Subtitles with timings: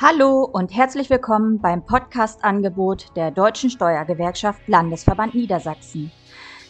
[0.00, 6.12] Hallo und herzlich willkommen beim Podcast-Angebot der Deutschen Steuergewerkschaft Landesverband Niedersachsen.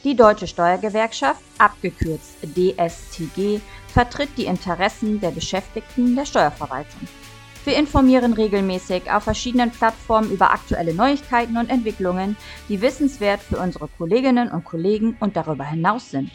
[0.03, 7.07] Die Deutsche Steuergewerkschaft, abgekürzt DSTG, vertritt die Interessen der Beschäftigten der Steuerverwaltung.
[7.67, 12.35] Wir informieren regelmäßig auf verschiedenen Plattformen über aktuelle Neuigkeiten und Entwicklungen,
[12.71, 16.31] die wissenswert für unsere Kolleginnen und Kollegen und darüber hinaus sind.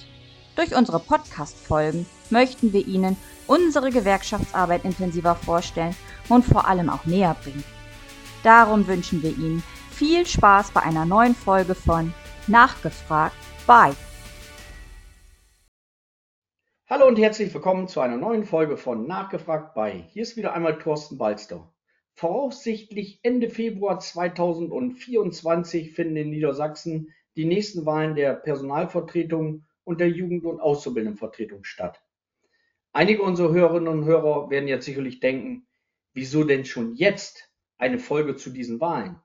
[0.55, 3.17] Durch unsere Podcast-Folgen möchten wir Ihnen
[3.47, 5.95] unsere Gewerkschaftsarbeit intensiver vorstellen
[6.29, 7.63] und vor allem auch näher bringen.
[8.43, 12.14] Darum wünschen wir Ihnen viel Spaß bei einer neuen Folge von
[12.45, 13.93] Nachgefragt bei.
[16.87, 20.06] Hallo und herzlich willkommen zu einer neuen Folge von Nachgefragt bei.
[20.11, 21.67] Hier ist wieder einmal Thorsten Balster.
[22.14, 30.46] Voraussichtlich Ende Februar 2024 finden in Niedersachsen die nächsten Wahlen der Personalvertretung und der Jugend-
[30.46, 32.02] und Auszubildendenvertretung statt.
[32.92, 35.67] Einige unserer Hörerinnen und Hörer werden jetzt sicherlich denken,
[36.14, 39.19] wieso denn schon jetzt eine Folge zu diesen Wahlen?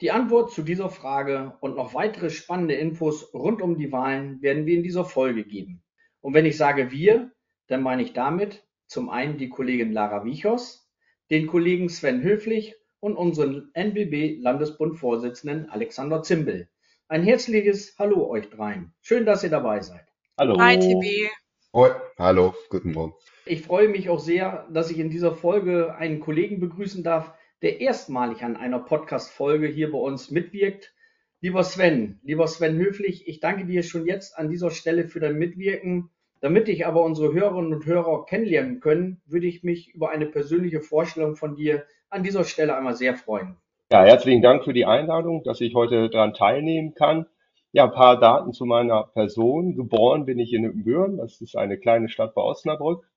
[0.00, 4.66] Die Antwort zu dieser Frage und noch weitere spannende Infos rund um die Wahlen werden
[4.66, 5.82] wir in dieser Folge geben.
[6.20, 7.32] Und wenn ich sage wir,
[7.68, 10.90] dann meine ich damit zum einen die Kollegin Lara Wichos,
[11.30, 16.68] den Kollegen Sven Höflich und unseren NBB-Landesbund-Vorsitzenden Alexander Zimbel.
[17.06, 18.94] Ein herzliches Hallo euch dreien.
[19.02, 20.06] Schön, dass ihr dabei seid.
[20.38, 20.58] Hallo.
[20.58, 21.30] Hi, TB.
[21.74, 21.90] Hoi.
[22.18, 23.12] Hallo, guten Morgen.
[23.44, 27.82] Ich freue mich auch sehr, dass ich in dieser Folge einen Kollegen begrüßen darf, der
[27.82, 30.94] erstmalig an einer Podcast-Folge hier bei uns mitwirkt.
[31.42, 35.36] Lieber Sven, lieber Sven Höflich, ich danke dir schon jetzt an dieser Stelle für dein
[35.36, 36.08] Mitwirken.
[36.40, 40.80] Damit ich aber unsere Hörerinnen und Hörer kennenlernen können, würde ich mich über eine persönliche
[40.80, 43.58] Vorstellung von dir an dieser Stelle einmal sehr freuen.
[43.94, 47.26] Ja, herzlichen Dank für die Einladung, dass ich heute daran teilnehmen kann.
[47.70, 49.76] Ja, ein paar Daten zu meiner Person.
[49.76, 53.08] Geboren bin ich in Ibbenbüren, das ist eine kleine Stadt bei Osnabrück.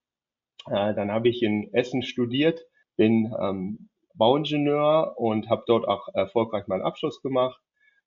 [0.67, 2.63] Äh, dann habe ich in Essen studiert,
[2.95, 7.59] bin ähm, Bauingenieur und habe dort auch erfolgreich meinen Abschluss gemacht.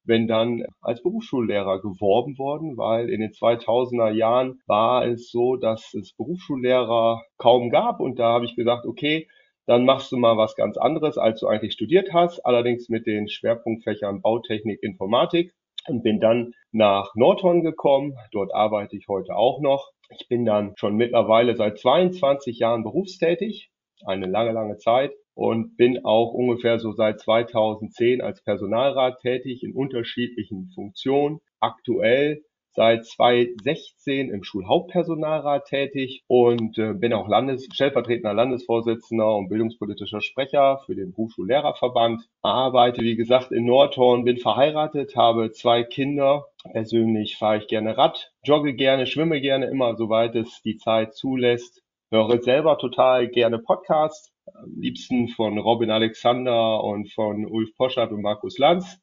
[0.05, 5.93] Bin dann als Berufsschullehrer geworben worden, weil in den 2000er Jahren war es so, dass
[5.94, 9.27] es Berufsschullehrer kaum gab und da habe ich gesagt, okay,
[9.70, 13.28] dann machst du mal was ganz anderes, als du eigentlich studiert hast, allerdings mit den
[13.28, 15.54] Schwerpunktfächern Bautechnik, Informatik
[15.86, 18.16] und bin dann nach Nordhorn gekommen.
[18.32, 19.92] Dort arbeite ich heute auch noch.
[20.19, 23.70] Ich bin dann schon mittlerweile seit 22 Jahren berufstätig,
[24.04, 29.72] eine lange, lange Zeit und bin auch ungefähr so seit 2010 als Personalrat tätig in
[29.72, 31.38] unterschiedlichen Funktionen.
[31.60, 32.42] Aktuell
[32.72, 40.81] seit 2016 im Schulhauptpersonalrat tätig und äh, bin auch Landes stellvertretender Landesvorsitzender und bildungspolitischer Sprecher
[40.86, 42.22] für den Berufsschullehrerverband.
[42.42, 46.47] Arbeite, wie gesagt, in Nordhorn, bin verheiratet, habe zwei Kinder.
[46.72, 51.82] Persönlich fahre ich gerne Rad, jogge gerne, schwimme gerne, immer soweit es die Zeit zulässt.
[52.10, 58.22] Höre selber total gerne Podcasts, am liebsten von Robin Alexander und von Ulf Poschardt und
[58.22, 59.00] Markus Lanz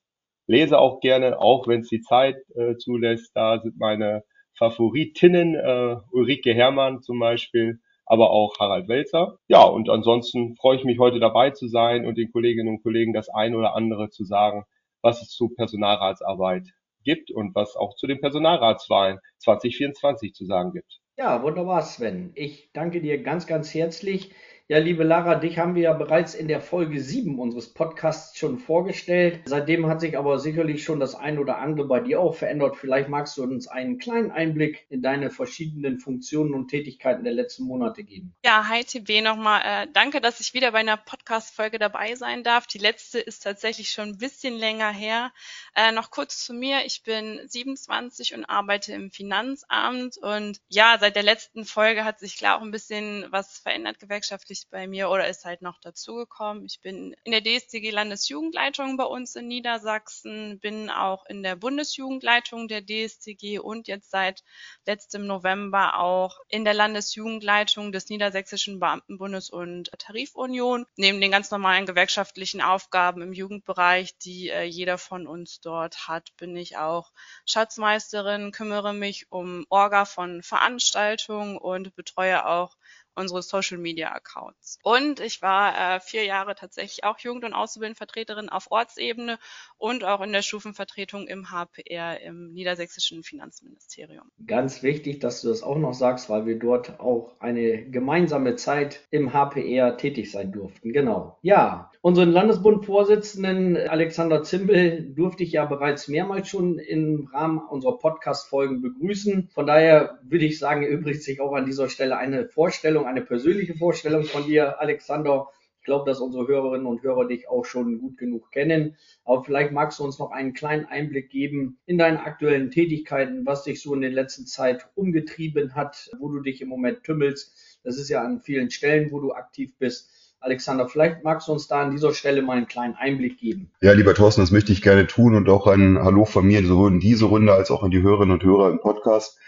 [0.47, 3.31] lese auch gerne, auch wenn es die Zeit äh, zulässt.
[3.35, 4.24] Da sind meine
[4.58, 9.38] Favoritinnen äh, Ulrike Herrmann zum Beispiel, aber auch Harald Welzer.
[9.47, 13.13] Ja, und ansonsten freue ich mich heute dabei zu sein und den Kolleginnen und Kollegen
[13.13, 14.63] das ein oder andere zu sagen,
[15.02, 16.64] was es zu Personalratsarbeit
[17.03, 21.00] gibt und was auch zu den Personalratswahlen 2024 zu sagen gibt.
[21.18, 22.31] Ja, wunderbar, Sven.
[22.35, 24.31] Ich danke dir ganz, ganz herzlich.
[24.69, 28.59] Ja, liebe Lara, dich haben wir ja bereits in der Folge 7 unseres Podcasts schon
[28.59, 29.39] vorgestellt.
[29.45, 32.75] Seitdem hat sich aber sicherlich schon das ein oder andere bei dir auch verändert.
[32.75, 37.63] Vielleicht magst du uns einen kleinen Einblick in deine verschiedenen Funktionen und Tätigkeiten der letzten
[37.63, 38.35] Monate geben.
[38.44, 39.61] Ja, hi TB nochmal.
[39.63, 42.67] Äh, danke, dass ich wieder bei einer Podcast-Folge dabei sein darf.
[42.67, 45.31] Die letzte ist tatsächlich schon ein bisschen länger her.
[45.75, 46.79] Äh, noch kurz zu mir.
[46.85, 50.17] Ich bin 27 und arbeite im Finanzamt.
[50.17, 54.56] Und ja, seit der letzten Folge hat sich klar auch ein bisschen was verändert gewerkschaftlich
[54.57, 56.66] sich bei mir oder ist halt noch dazugekommen.
[56.66, 62.67] Ich bin in der DSDG Landesjugendleitung bei uns in Niedersachsen, bin auch in der Bundesjugendleitung
[62.67, 64.44] der DSDG und jetzt seit
[64.85, 70.85] letztem November auch in der Landesjugendleitung des Niedersächsischen Beamtenbundes und Tarifunion.
[70.96, 76.35] Neben den ganz normalen gewerkschaftlichen Aufgaben im Jugendbereich, die äh, jeder von uns dort hat,
[76.37, 77.11] bin ich auch
[77.46, 82.76] Schatzmeisterin, kümmere mich um Orga von Veranstaltungen und betreue auch
[83.17, 84.79] unsere Social Media Accounts.
[84.84, 89.40] Und ich war äh, vier Jahre tatsächlich auch Jugend- und Auszubildendenvertreterin auf Ortsebene
[89.78, 94.31] und auch in der Stufenvertretung im HPR im niedersächsischen Finanzministerium.
[94.46, 99.02] Ganz wichtig, dass du das auch noch sagst, weil wir dort auch eine gemeinsame Zeit
[99.09, 100.93] im HPR tätig sein durften.
[100.93, 101.37] Genau.
[101.41, 108.81] Ja, unseren Landesbundvorsitzenden Alexander Zimbel durfte ich ja bereits mehrmals schon im Rahmen unserer Podcast-Folgen
[108.81, 109.49] begrüßen.
[109.53, 113.76] Von daher würde ich sagen, erübrigt sich auch an dieser Stelle eine Vorstellung, eine persönliche
[113.76, 115.48] Vorstellung von dir, Alexander.
[115.84, 118.98] glaube, dass unsere Hörerinnen und Hörer dich auch schon gut genug kennen.
[119.24, 123.64] Aber vielleicht magst du uns noch einen kleinen Einblick geben in deine aktuellen Tätigkeiten, was
[123.64, 127.80] dich so in der letzten Zeit umgetrieben hat, wo du dich im Moment tümmelst.
[127.84, 130.12] Das ist ja an vielen Stellen, wo du aktiv bist.
[130.39, 133.72] Alexander, vielleicht magst du uns da an dieser Stelle mal einen kleinen Einblick geben.
[133.81, 136.91] Ja, lieber Thorsten, das möchte ich gerne tun und auch ein Hallo von mir sowohl
[136.91, 139.39] in diese Runde als auch an die Hörerinnen und Hörer im Podcast.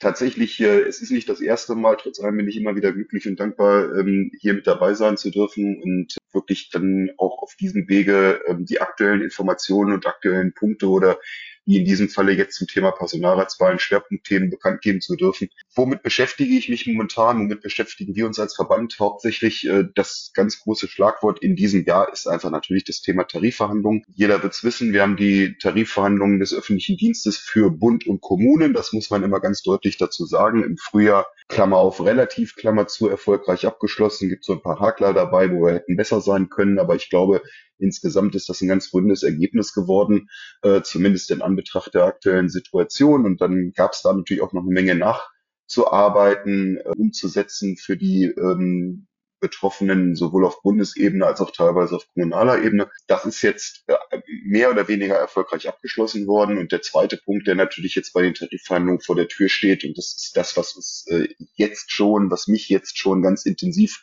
[0.00, 3.28] Tatsächlich, äh, es ist nicht das erste Mal, trotz allem bin ich immer wieder glücklich
[3.28, 7.88] und dankbar, ähm, hier mit dabei sein zu dürfen und wirklich dann auch auf diesem
[7.88, 11.18] Wege ähm, die aktuellen Informationen und aktuellen Punkte oder
[11.64, 15.48] wie in diesem Falle jetzt zum Thema Personalratswahlen Schwerpunktthemen bekannt geben zu dürfen.
[15.74, 17.38] Womit beschäftige ich mich momentan?
[17.40, 19.68] Womit beschäftigen wir uns als Verband hauptsächlich?
[19.68, 24.02] Äh, das ganz große Schlagwort in diesem Jahr ist einfach natürlich das Thema Tarifverhandlungen.
[24.14, 28.74] Jeder wird es wissen, wir haben die Tarifverhandlungen des öffentlichen Dienstes für Bund und Kommunen.
[28.74, 30.64] Das muss man immer ganz deutlich dazu sagen.
[30.64, 34.28] Im Frühjahr, Klammer auf, relativ, Klammer zu, erfolgreich abgeschlossen.
[34.28, 36.78] Gibt so ein paar Hakler dabei, wo wir hätten besser sein können.
[36.78, 37.42] Aber ich glaube,
[37.82, 40.28] insgesamt ist das ein ganz rundes Ergebnis geworden,
[40.62, 43.26] äh, zumindest in Anbetracht der aktuellen Situation.
[43.26, 48.24] Und dann gab es da natürlich auch noch eine Menge nachzuarbeiten, äh, umzusetzen für die
[48.24, 49.06] ähm,
[49.42, 52.88] Betroffenen sowohl auf Bundesebene als auch teilweise auf kommunaler Ebene.
[53.08, 56.56] Das ist jetzt äh, mehr oder weniger erfolgreich abgeschlossen worden.
[56.56, 59.98] Und der zweite Punkt, der natürlich jetzt bei den Tarifverhandlungen vor der Tür steht, und
[59.98, 64.02] das ist das, was uns äh, jetzt schon, was mich jetzt schon ganz intensiv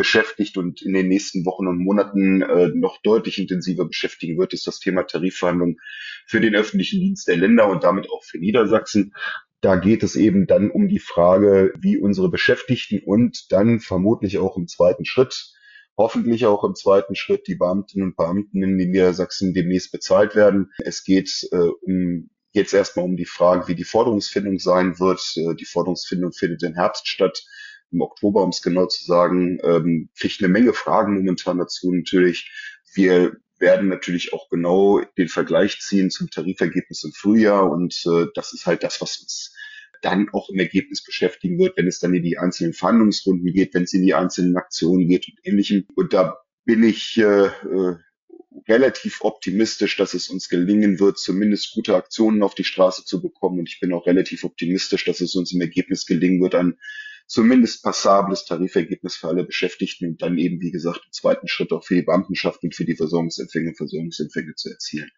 [0.00, 4.66] beschäftigt und in den nächsten Wochen und Monaten äh, noch deutlich intensiver beschäftigen wird, ist
[4.66, 5.76] das Thema Tarifverhandlungen
[6.26, 9.12] für den öffentlichen Dienst der Länder und damit auch für Niedersachsen.
[9.60, 14.56] Da geht es eben dann um die Frage, wie unsere Beschäftigten und dann vermutlich auch
[14.56, 15.52] im zweiten Schritt,
[15.98, 20.70] hoffentlich auch im zweiten Schritt die Beamtinnen und Beamten in Niedersachsen demnächst bezahlt werden.
[20.78, 25.20] Es geht äh, um jetzt erstmal um die Frage, wie die Forderungsfindung sein wird.
[25.36, 27.44] Äh, die Forderungsfindung findet im Herbst statt
[27.92, 32.50] im Oktober, um es genau zu sagen, ähm, kriegt eine Menge Fragen momentan dazu natürlich.
[32.94, 38.52] Wir werden natürlich auch genau den Vergleich ziehen zum Tarifergebnis im Frühjahr und äh, das
[38.52, 39.54] ist halt das, was uns
[40.02, 43.82] dann auch im Ergebnis beschäftigen wird, wenn es dann in die einzelnen Verhandlungsrunden geht, wenn
[43.82, 45.86] es in die einzelnen Aktionen geht und ähnlichem.
[45.94, 47.96] Und da bin ich äh, äh,
[48.68, 53.58] relativ optimistisch, dass es uns gelingen wird, zumindest gute Aktionen auf die Straße zu bekommen.
[53.58, 56.78] Und ich bin auch relativ optimistisch, dass es uns im Ergebnis gelingen wird, ein
[57.30, 61.84] zumindest passables Tarifergebnis für alle Beschäftigten und dann eben, wie gesagt, im zweiten Schritt auch
[61.84, 65.08] für die Beamtenschaft und für die Versorgungsempfänger und Versorgungsempfänger zu erzielen.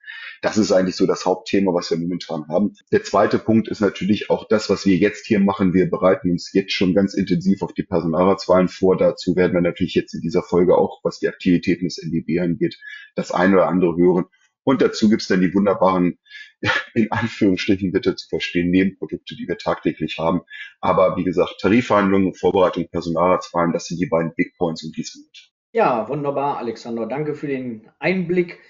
[0.43, 2.75] Das ist eigentlich so das Hauptthema, was wir momentan haben.
[2.93, 5.73] Der zweite Punkt ist natürlich auch das, was wir jetzt hier machen.
[5.73, 8.99] Wir bereiten uns jetzt schon ganz intensiv auf die Personalratswahlen vor.
[8.99, 12.79] Dazu werden wir natürlich jetzt in dieser Folge auch, was die Aktivitäten des NDB angeht,
[13.15, 14.27] das eine oder andere hören.
[14.65, 16.19] Und dazu gibt's dann die wunderbaren,
[16.95, 20.43] in Anführungsstrichen bitte zu verstehen, Nebenprodukte, die wir tagtäglich haben.
[20.81, 25.53] Aber wie gesagt, Tarifverhandlungen, Vorbereitung, Personalratswahlen, das sind die beiden Big Points um diesem Monat.
[25.75, 27.07] Ja, wunderbar, Alexander.
[27.07, 28.61] Danke für den Einblick.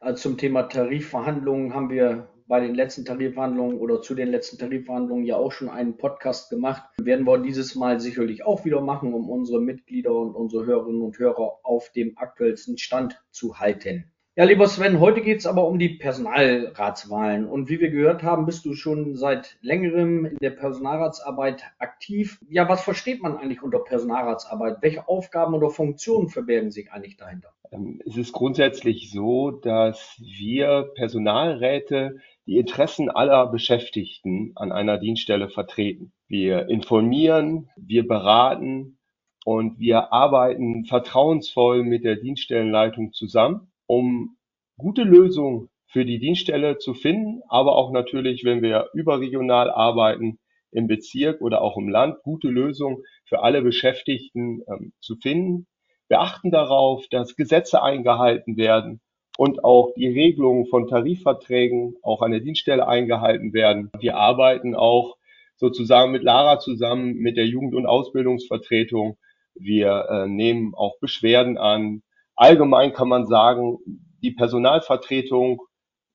[0.00, 5.24] Äh, zum Thema Tarifverhandlungen haben wir bei den letzten Tarifverhandlungen oder zu den letzten Tarifverhandlungen
[5.24, 6.82] ja auch schon einen Podcast gemacht.
[7.00, 11.18] Werden wir dieses Mal sicherlich auch wieder machen, um unsere Mitglieder und unsere Hörerinnen und
[11.18, 14.11] Hörer auf dem aktuellsten Stand zu halten.
[14.34, 17.46] Ja, lieber Sven, heute geht es aber um die Personalratswahlen.
[17.46, 22.40] Und wie wir gehört haben, bist du schon seit längerem in der Personalratsarbeit aktiv.
[22.48, 24.78] Ja, was versteht man eigentlich unter Personalratsarbeit?
[24.80, 27.50] Welche Aufgaben oder Funktionen verbergen sich eigentlich dahinter?
[27.72, 35.50] Ähm, es ist grundsätzlich so, dass wir Personalräte die Interessen aller Beschäftigten an einer Dienststelle
[35.50, 36.10] vertreten.
[36.26, 38.96] Wir informieren, wir beraten
[39.44, 44.38] und wir arbeiten vertrauensvoll mit der Dienststellenleitung zusammen um
[44.78, 50.38] gute Lösungen für die Dienststelle zu finden, aber auch natürlich, wenn wir überregional arbeiten,
[50.70, 55.66] im Bezirk oder auch im Land, gute Lösungen für alle Beschäftigten ähm, zu finden.
[56.08, 59.02] Wir achten darauf, dass Gesetze eingehalten werden
[59.36, 63.90] und auch die Regelungen von Tarifverträgen auch an der Dienststelle eingehalten werden.
[64.00, 65.18] Wir arbeiten auch
[65.56, 69.18] sozusagen mit Lara zusammen, mit der Jugend- und Ausbildungsvertretung.
[69.54, 72.02] Wir äh, nehmen auch Beschwerden an,
[72.36, 73.78] allgemein kann man sagen,
[74.22, 75.62] die Personalvertretung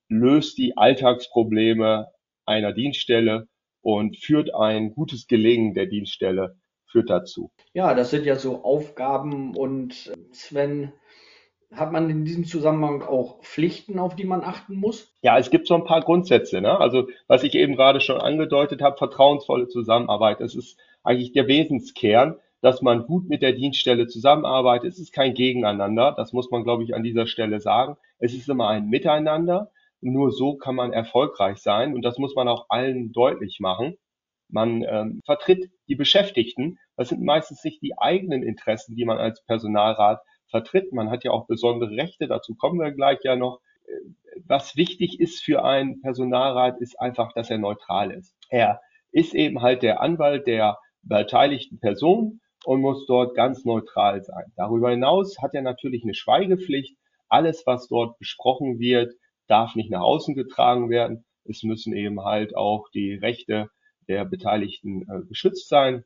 [0.08, 2.08] löst die Alltagsprobleme
[2.46, 3.48] einer Dienststelle
[3.82, 6.56] und führt ein gutes Gelingen der Dienststelle
[6.86, 7.50] führt dazu.
[7.74, 10.92] Ja, das sind ja so Aufgaben und Sven,
[11.72, 15.12] hat man in diesem Zusammenhang auch Pflichten, auf die man achten muss?
[15.20, 16.62] Ja, es gibt so ein paar Grundsätze.
[16.62, 16.78] Ne?
[16.78, 22.36] Also was ich eben gerade schon angedeutet habe, vertrauensvolle Zusammenarbeit, das ist eigentlich der Wesenskern
[22.60, 24.92] dass man gut mit der Dienststelle zusammenarbeitet.
[24.92, 27.96] Es ist kein Gegeneinander, das muss man, glaube ich, an dieser Stelle sagen.
[28.18, 29.70] Es ist immer ein Miteinander.
[30.00, 33.96] Nur so kann man erfolgreich sein und das muss man auch allen deutlich machen.
[34.48, 36.78] Man ähm, vertritt die Beschäftigten.
[36.96, 40.92] Das sind meistens nicht die eigenen Interessen, die man als Personalrat vertritt.
[40.92, 43.60] Man hat ja auch besondere Rechte, dazu kommen wir gleich ja noch.
[44.46, 48.36] Was wichtig ist für einen Personalrat, ist einfach, dass er neutral ist.
[48.50, 54.52] Er ist eben halt der Anwalt der beteiligten Person und muss dort ganz neutral sein.
[54.56, 56.96] Darüber hinaus hat er natürlich eine Schweigepflicht.
[57.28, 59.14] Alles, was dort besprochen wird,
[59.46, 61.24] darf nicht nach außen getragen werden.
[61.44, 63.68] Es müssen eben halt auch die Rechte
[64.08, 66.04] der Beteiligten äh, geschützt sein.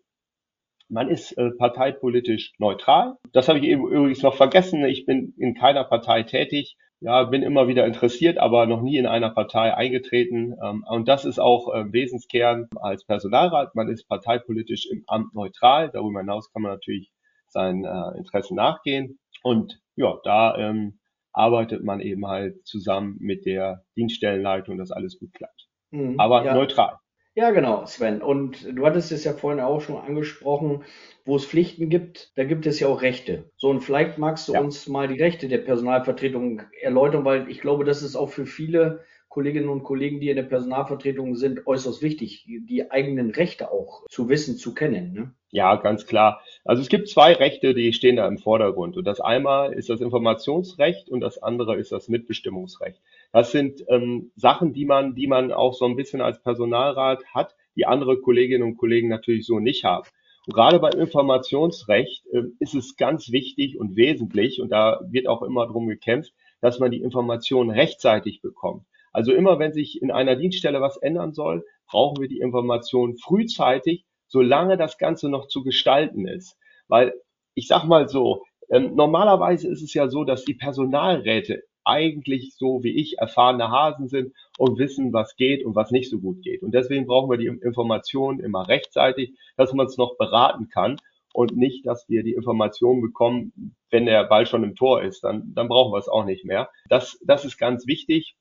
[0.88, 3.16] Man ist äh, parteipolitisch neutral.
[3.32, 4.84] Das habe ich eben übrigens noch vergessen.
[4.84, 6.76] Ich bin in keiner Partei tätig.
[7.04, 10.54] Ja, bin immer wieder interessiert, aber noch nie in einer Partei eingetreten.
[10.62, 13.74] Ähm, und das ist auch äh, Wesenskern als Personalrat.
[13.74, 15.90] Man ist parteipolitisch im Amt neutral.
[15.92, 17.10] Darüber hinaus kann man natürlich
[17.48, 19.18] seinen äh, Interessen nachgehen.
[19.42, 21.00] Und ja, da ähm,
[21.32, 25.66] arbeitet man eben halt zusammen mit der Dienststellenleitung, dass alles gut klappt.
[25.90, 26.54] Mhm, Aber ja.
[26.54, 26.98] neutral.
[27.34, 28.20] Ja, genau, Sven.
[28.20, 30.84] Und du hattest es ja vorhin auch schon angesprochen,
[31.24, 33.50] wo es Pflichten gibt, da gibt es ja auch Rechte.
[33.56, 34.60] So, und vielleicht magst du ja.
[34.60, 39.04] uns mal die Rechte der Personalvertretung erläutern, weil ich glaube, das ist auch für viele
[39.32, 44.28] Kolleginnen und Kollegen, die in der Personalvertretung sind, äußerst wichtig, die eigenen Rechte auch zu
[44.28, 45.14] wissen, zu kennen.
[45.14, 45.32] Ne?
[45.50, 46.42] Ja, ganz klar.
[46.66, 48.98] Also es gibt zwei Rechte, die stehen da im Vordergrund.
[48.98, 53.00] Und das einmal ist das Informationsrecht und das andere ist das Mitbestimmungsrecht.
[53.32, 57.56] Das sind ähm, Sachen, die man, die man auch so ein bisschen als Personalrat hat,
[57.74, 60.06] die andere Kolleginnen und Kollegen natürlich so nicht haben.
[60.46, 65.40] Und gerade beim Informationsrecht äh, ist es ganz wichtig und wesentlich, und da wird auch
[65.40, 68.84] immer drum gekämpft, dass man die Informationen rechtzeitig bekommt.
[69.12, 74.04] Also immer wenn sich in einer Dienststelle was ändern soll, brauchen wir die Information frühzeitig,
[74.26, 76.56] solange das Ganze noch zu gestalten ist.
[76.88, 77.12] Weil
[77.54, 82.82] ich sag mal so, ähm, normalerweise ist es ja so, dass die Personalräte eigentlich so
[82.82, 86.62] wie ich erfahrene Hasen sind und wissen, was geht und was nicht so gut geht.
[86.62, 90.96] Und deswegen brauchen wir die Informationen immer rechtzeitig, dass man es noch beraten kann
[91.32, 95.24] und nicht, dass wir die Informationen bekommen, wenn der Ball schon im Tor ist.
[95.24, 96.70] Dann, dann brauchen wir es auch nicht mehr.
[96.88, 98.36] Das, das ist ganz wichtig.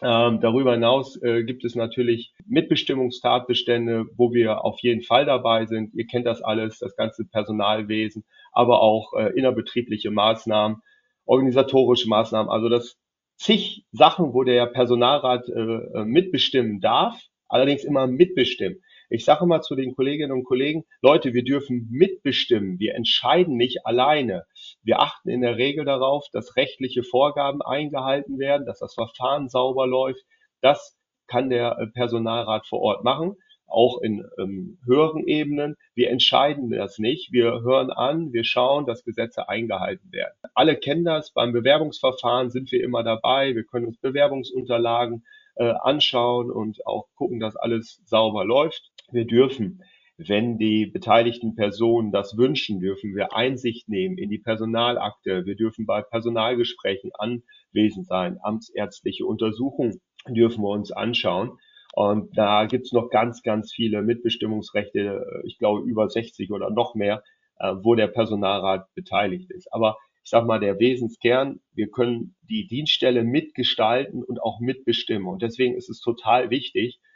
[0.00, 5.92] Ähm, darüber hinaus äh, gibt es natürlich Mitbestimmungstatbestände, wo wir auf jeden Fall dabei sind.
[5.94, 10.82] Ihr kennt das alles, das ganze Personalwesen, aber auch äh, innerbetriebliche Maßnahmen,
[11.24, 12.48] organisatorische Maßnahmen.
[12.48, 12.96] Also das
[13.36, 18.80] zig Sachen, wo der Personalrat äh, äh mitbestimmen darf, allerdings immer mitbestimmen.
[19.10, 22.78] Ich sage mal zu den Kolleginnen und Kollegen, Leute, wir dürfen mitbestimmen.
[22.78, 24.44] Wir entscheiden nicht alleine.
[24.82, 29.86] Wir achten in der Regel darauf, dass rechtliche Vorgaben eingehalten werden, dass das Verfahren sauber
[29.86, 30.22] läuft.
[30.60, 35.76] Das kann der äh, Personalrat vor Ort machen, auch in ähm, höheren Ebenen.
[35.94, 37.32] Wir entscheiden das nicht.
[37.32, 40.34] Wir hören an, wir schauen, dass Gesetze eingehalten werden.
[40.54, 41.32] Alle kennen das.
[41.32, 43.54] Beim Bewerbungsverfahren sind wir immer dabei.
[43.54, 45.24] Wir können uns Bewerbungsunterlagen
[45.56, 48.90] äh, anschauen und auch gucken, dass alles sauber läuft.
[49.10, 49.82] Wir dürfen,
[50.18, 55.46] wenn die beteiligten Personen das wünschen, dürfen wir Einsicht nehmen in die Personalakte.
[55.46, 58.38] Wir dürfen bei Personalgesprächen anwesend sein.
[58.42, 61.58] Amtsärztliche Untersuchungen dürfen wir uns anschauen.
[61.94, 67.22] Und da gibt's noch ganz, ganz viele Mitbestimmungsrechte, ich glaube über 60 oder noch mehr,
[67.60, 69.72] äh, wo der Personalrat beteiligt ist.
[69.72, 75.28] Aber ich sage mal, der Wesenskern, wir können die Dienststelle mitgestalten und auch mitbestimmen.
[75.28, 77.07] Und deswegen ist es total wichtig, äh,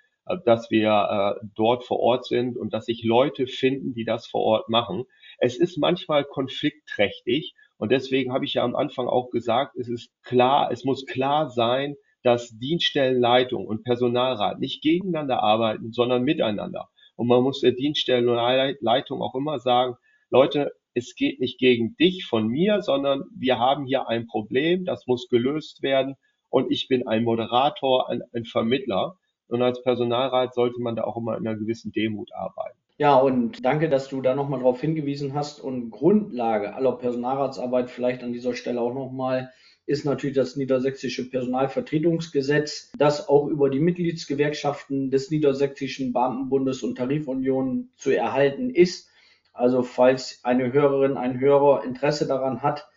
[0.44, 4.42] dass wir äh, dort vor Ort sind und dass sich Leute finden, die das vor
[4.42, 5.04] Ort machen.
[5.38, 10.10] Es ist manchmal konfliktträchtig und deswegen habe ich ja am Anfang auch gesagt, es ist
[10.22, 16.88] klar, es muss klar sein, dass Dienststellenleitung und Personalrat nicht gegeneinander arbeiten, sondern miteinander.
[17.16, 19.96] Und man muss der Dienststellenleitung auch immer sagen,
[20.30, 25.06] Leute, es geht nicht gegen dich von mir, sondern wir haben hier ein Problem, das
[25.06, 26.14] muss gelöst werden
[26.50, 29.16] und ich bin ein Moderator, ein, ein Vermittler.
[29.52, 32.78] Und als Personalrat sollte man da auch immer in einer gewissen Demut arbeiten.
[32.96, 35.60] Ja, und danke, dass du da nochmal darauf hingewiesen hast.
[35.60, 39.52] Und Grundlage aller Personalratsarbeit vielleicht an dieser Stelle auch nochmal
[39.84, 47.90] ist natürlich das niedersächsische Personalvertretungsgesetz, das auch über die Mitgliedsgewerkschaften des Niedersächsischen Beamtenbundes und Tarifunion
[47.96, 49.10] zu erhalten ist.
[49.52, 52.88] Also falls eine Hörerin, ein Hörer Interesse daran hat,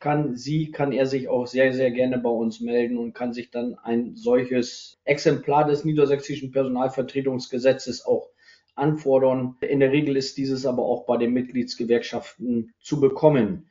[0.00, 3.50] kann sie, kann er sich auch sehr, sehr gerne bei uns melden und kann sich
[3.50, 8.30] dann ein solches Exemplar des niedersächsischen Personalvertretungsgesetzes auch
[8.74, 9.56] anfordern.
[9.60, 13.70] In der Regel ist dieses aber auch bei den Mitgliedsgewerkschaften zu bekommen.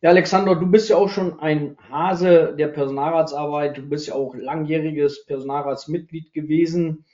[0.00, 3.76] Ja, Alexander, du bist ja auch schon ein Hase der Personalratsarbeit.
[3.76, 7.04] Du bist ja auch langjähriges Personalratsmitglied gewesen.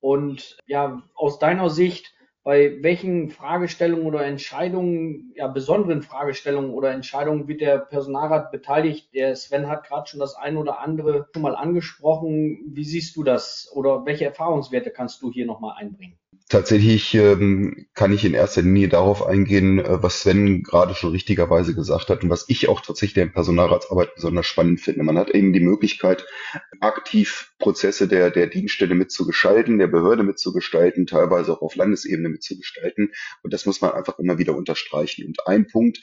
[0.00, 7.48] Und ja, aus deiner Sicht, bei welchen Fragestellungen oder Entscheidungen, ja, besonderen Fragestellungen oder Entscheidungen
[7.48, 9.12] wird der Personalrat beteiligt?
[9.14, 12.60] Der Sven hat gerade schon das eine oder andere schon mal angesprochen.
[12.74, 16.19] Wie siehst du das oder welche Erfahrungswerte kannst du hier nochmal einbringen?
[16.50, 21.76] Tatsächlich ähm, kann ich in erster Linie darauf eingehen, äh, was Sven gerade schon richtigerweise
[21.76, 25.04] gesagt hat und was ich auch tatsächlich in Personalratsarbeit besonders spannend finde.
[25.04, 26.26] Man hat eben die Möglichkeit,
[26.80, 33.12] aktiv Prozesse der, der Dienststelle mitzugestalten, der Behörde mitzugestalten, teilweise auch auf Landesebene mitzugestalten.
[33.44, 35.24] Und das muss man einfach immer wieder unterstreichen.
[35.26, 36.00] Und ein Punkt,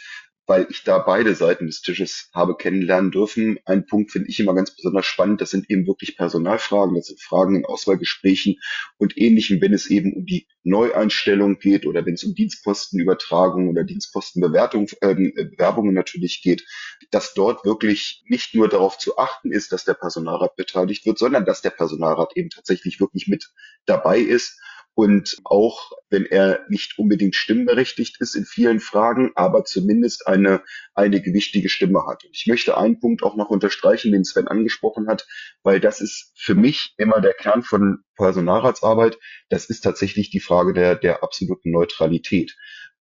[0.48, 3.60] weil ich da beide Seiten des Tisches habe kennenlernen dürfen.
[3.66, 5.42] Ein Punkt finde ich immer ganz besonders spannend.
[5.42, 6.96] Das sind eben wirklich Personalfragen.
[6.96, 8.56] Das sind Fragen in Auswahlgesprächen
[8.98, 13.84] und ähnlichem, wenn es eben um die Neueinstellung geht oder wenn es um Dienstpostenübertragung oder
[13.84, 16.66] Dienstpostenbewertung, äh, Bewerbungen natürlich geht,
[17.12, 21.46] dass dort wirklich nicht nur darauf zu achten ist, dass der Personalrat beteiligt wird, sondern
[21.46, 23.52] dass der Personalrat eben tatsächlich wirklich mit
[23.86, 24.60] dabei ist
[24.98, 30.64] und auch wenn er nicht unbedingt stimmberechtigt ist in vielen Fragen, aber zumindest eine,
[30.96, 32.24] eine gewichtige Stimme hat.
[32.32, 35.28] Ich möchte einen Punkt auch noch unterstreichen, den Sven angesprochen hat,
[35.62, 39.20] weil das ist für mich immer der Kern von Personalratsarbeit.
[39.50, 42.58] Das ist tatsächlich die Frage der, der absoluten Neutralität.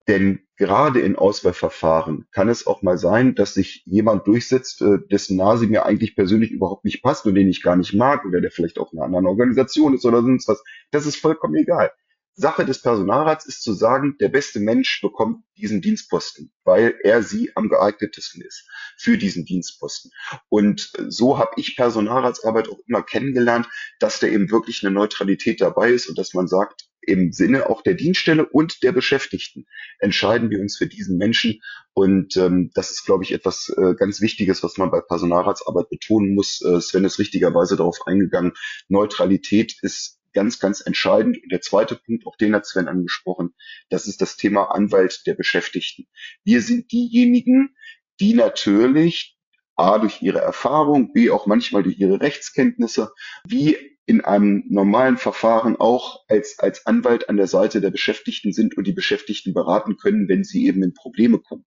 [0.07, 5.37] Denn gerade in Auswahlverfahren kann es auch mal sein, dass sich jemand durchsetzt, äh, dessen
[5.37, 8.51] Nase mir eigentlich persönlich überhaupt nicht passt und den ich gar nicht mag oder der
[8.51, 10.63] vielleicht auch in einer anderen Organisation ist oder sonst was.
[10.91, 11.91] Das ist vollkommen egal.
[12.35, 17.55] Sache des Personalrats ist zu sagen, der beste Mensch bekommt diesen Dienstposten, weil er sie
[17.55, 20.11] am geeignetesten ist für diesen Dienstposten.
[20.49, 23.67] Und so habe ich Personalratsarbeit auch immer kennengelernt,
[23.99, 27.81] dass da eben wirklich eine Neutralität dabei ist und dass man sagt, im Sinne auch
[27.83, 29.67] der Dienststelle und der Beschäftigten
[29.99, 31.61] entscheiden wir uns für diesen Menschen.
[31.93, 36.33] Und ähm, das ist, glaube ich, etwas äh, ganz Wichtiges, was man bei Personalratsarbeit betonen
[36.33, 36.61] muss.
[36.61, 38.53] Äh, Sven ist richtigerweise darauf eingegangen.
[38.87, 41.41] Neutralität ist ganz, ganz entscheidend.
[41.41, 43.55] Und der zweite Punkt, auch den hat Sven angesprochen,
[43.89, 46.05] das ist das Thema Anwalt der Beschäftigten.
[46.43, 47.75] Wir sind diejenigen,
[48.19, 49.35] die natürlich
[49.75, 53.11] A durch ihre Erfahrung, B auch manchmal durch ihre Rechtskenntnisse,
[53.45, 58.77] wie in einem normalen Verfahren auch als, als Anwalt an der Seite der Beschäftigten sind
[58.77, 61.65] und die Beschäftigten beraten können, wenn sie eben in Probleme kommen.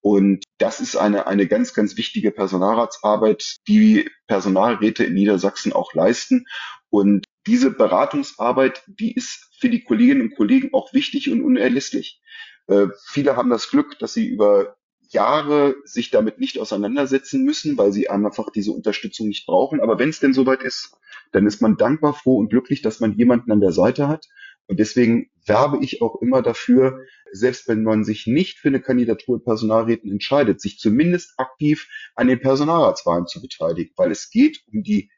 [0.00, 6.44] Und das ist eine, eine ganz, ganz wichtige Personalratsarbeit, die Personalräte in Niedersachsen auch leisten.
[6.96, 12.22] Und diese Beratungsarbeit, die ist für die Kolleginnen und Kollegen auch wichtig und unerlässlich.
[12.68, 14.76] Äh, viele haben das Glück, dass sie über
[15.10, 19.80] Jahre sich damit nicht auseinandersetzen müssen, weil sie einfach diese Unterstützung nicht brauchen.
[19.80, 20.96] Aber wenn es denn soweit ist,
[21.32, 24.26] dann ist man dankbar, froh und glücklich, dass man jemanden an der Seite hat.
[24.66, 29.36] Und deswegen werbe ich auch immer dafür, selbst wenn man sich nicht für eine Kandidatur
[29.36, 34.82] in Personalräten entscheidet, sich zumindest aktiv an den Personalratswahlen zu beteiligen, weil es geht um
[34.82, 35.10] die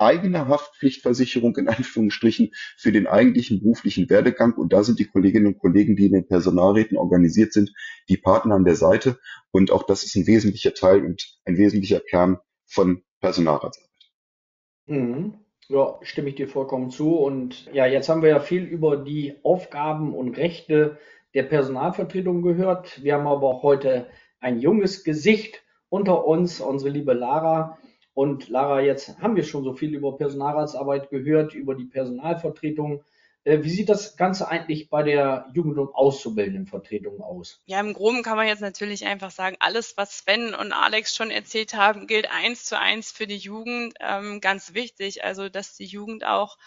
[0.00, 4.54] eigene Haftpflichtversicherung in Anführungsstrichen für den eigentlichen beruflichen Werdegang.
[4.54, 7.72] Und da sind die Kolleginnen und Kollegen, die in den Personalräten organisiert sind,
[8.08, 9.18] die Partner an der Seite.
[9.50, 13.90] Und auch das ist ein wesentlicher Teil und ein wesentlicher Kern von Personalratsarbeit.
[14.86, 15.34] Mhm.
[15.68, 17.16] Ja, stimme ich dir vollkommen zu.
[17.16, 20.98] Und ja, jetzt haben wir ja viel über die Aufgaben und Rechte
[21.34, 23.02] der Personalvertretung gehört.
[23.04, 24.08] Wir haben aber auch heute
[24.40, 27.78] ein junges Gesicht unter uns, unsere liebe Lara.
[28.20, 33.02] Und Lara, jetzt haben wir schon so viel über Personalratsarbeit gehört, über die Personalvertretung.
[33.44, 37.62] Äh, wie sieht das Ganze eigentlich bei der Jugend- und Auszubildendenvertretung aus?
[37.64, 41.30] Ja, im Groben kann man jetzt natürlich einfach sagen, alles, was Sven und Alex schon
[41.30, 43.94] erzählt haben, gilt eins zu eins für die Jugend.
[44.00, 46.58] Ähm, ganz wichtig, also dass die Jugend auch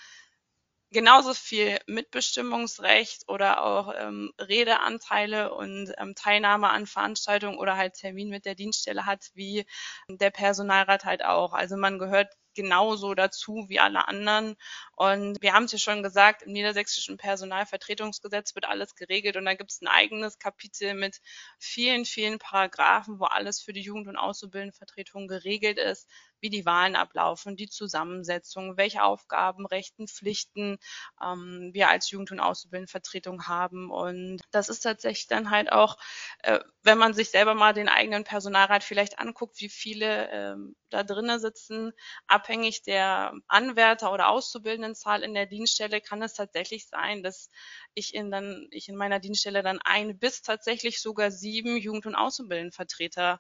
[0.93, 8.29] genauso viel Mitbestimmungsrecht oder auch ähm, Redeanteile und ähm, Teilnahme an Veranstaltungen oder halt Termin
[8.29, 9.65] mit der Dienststelle hat, wie
[10.07, 11.53] der Personalrat halt auch.
[11.53, 14.55] Also man gehört genauso dazu wie alle anderen.
[14.95, 19.55] Und wir haben es ja schon gesagt, im niedersächsischen Personalvertretungsgesetz wird alles geregelt und da
[19.55, 21.19] gibt es ein eigenes Kapitel mit
[21.57, 26.07] vielen, vielen Paragraphen, wo alles für die Jugend- und Auszubildendenvertretung geregelt ist,
[26.43, 30.77] wie die Wahlen ablaufen, die Zusammensetzung, welche Aufgaben, Rechten, Pflichten
[31.23, 33.89] ähm, wir als Jugend- und Auszubildendenvertretung haben.
[33.89, 35.97] Und das ist tatsächlich dann halt auch,
[36.39, 41.03] äh, wenn man sich selber mal den eigenen Personalrat vielleicht anguckt, wie viele ähm, da
[41.03, 41.93] drinnen sitzen,
[42.27, 47.49] abhängig der Anwärter oder Auszubildendenzahl in der Dienststelle kann es tatsächlich sein, dass
[47.93, 52.15] ich in dann ich in meiner Dienststelle dann ein bis tatsächlich sogar sieben Jugend- und
[52.15, 53.39] Auszubildendvertreterinnen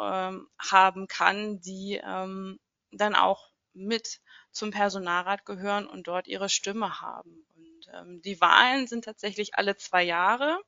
[0.00, 2.58] ähm, haben kann, die ähm,
[2.90, 7.46] dann auch mit zum Personalrat gehören und dort ihre Stimme haben.
[7.56, 10.60] Und ähm, die Wahlen sind tatsächlich alle zwei Jahre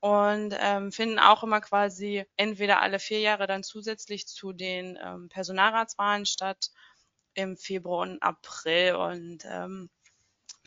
[0.00, 5.28] und ähm, finden auch immer quasi entweder alle vier Jahre dann zusätzlich zu den ähm,
[5.28, 6.70] Personalratswahlen statt
[7.34, 8.96] im Februar und April.
[8.96, 9.90] Und ähm,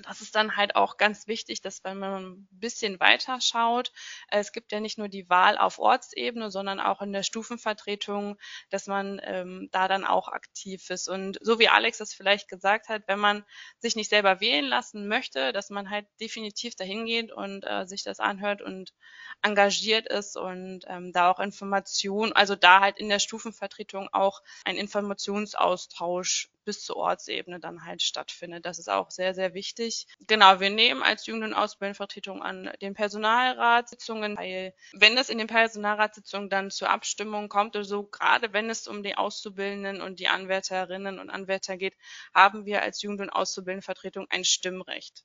[0.04, 3.92] das ist dann halt auch ganz wichtig, dass wenn man ein bisschen weiter schaut,
[4.30, 8.38] äh, es gibt ja nicht nur die Wahl auf Ortsebene, sondern auch in der Stufenvertretung,
[8.70, 11.08] dass man ähm, da dann auch aktiv ist.
[11.08, 13.46] Und so wie Alex es vielleicht gesagt hat, wenn man
[13.80, 18.04] sich nicht selber wählen lassen möchte, dass man halt definitiv dahin geht und äh, sich
[18.04, 18.94] das anhört und
[19.42, 24.76] engagiert ist und ähm, da auch Informationen, also da halt in der Stufenvertretung auch ein
[24.76, 28.66] Informationsaustausch bis zur Ortsebene dann halt stattfindet.
[28.66, 30.08] Das ist auch sehr, sehr wichtig.
[30.28, 34.74] Genau, wir nehmen als Jugend- und Ausbildungsvertretung an den Personalratssitzungen teil.
[34.94, 39.04] Wenn es in den Personalratssitzungen dann zur Abstimmung kommt, oder so gerade wenn es um
[39.04, 41.96] die Auszubildenden und die Anwärterinnen und Anwärter geht,
[42.34, 45.24] haben wir als Jugend- und Auszubildendenvertretung ein Stimmrecht.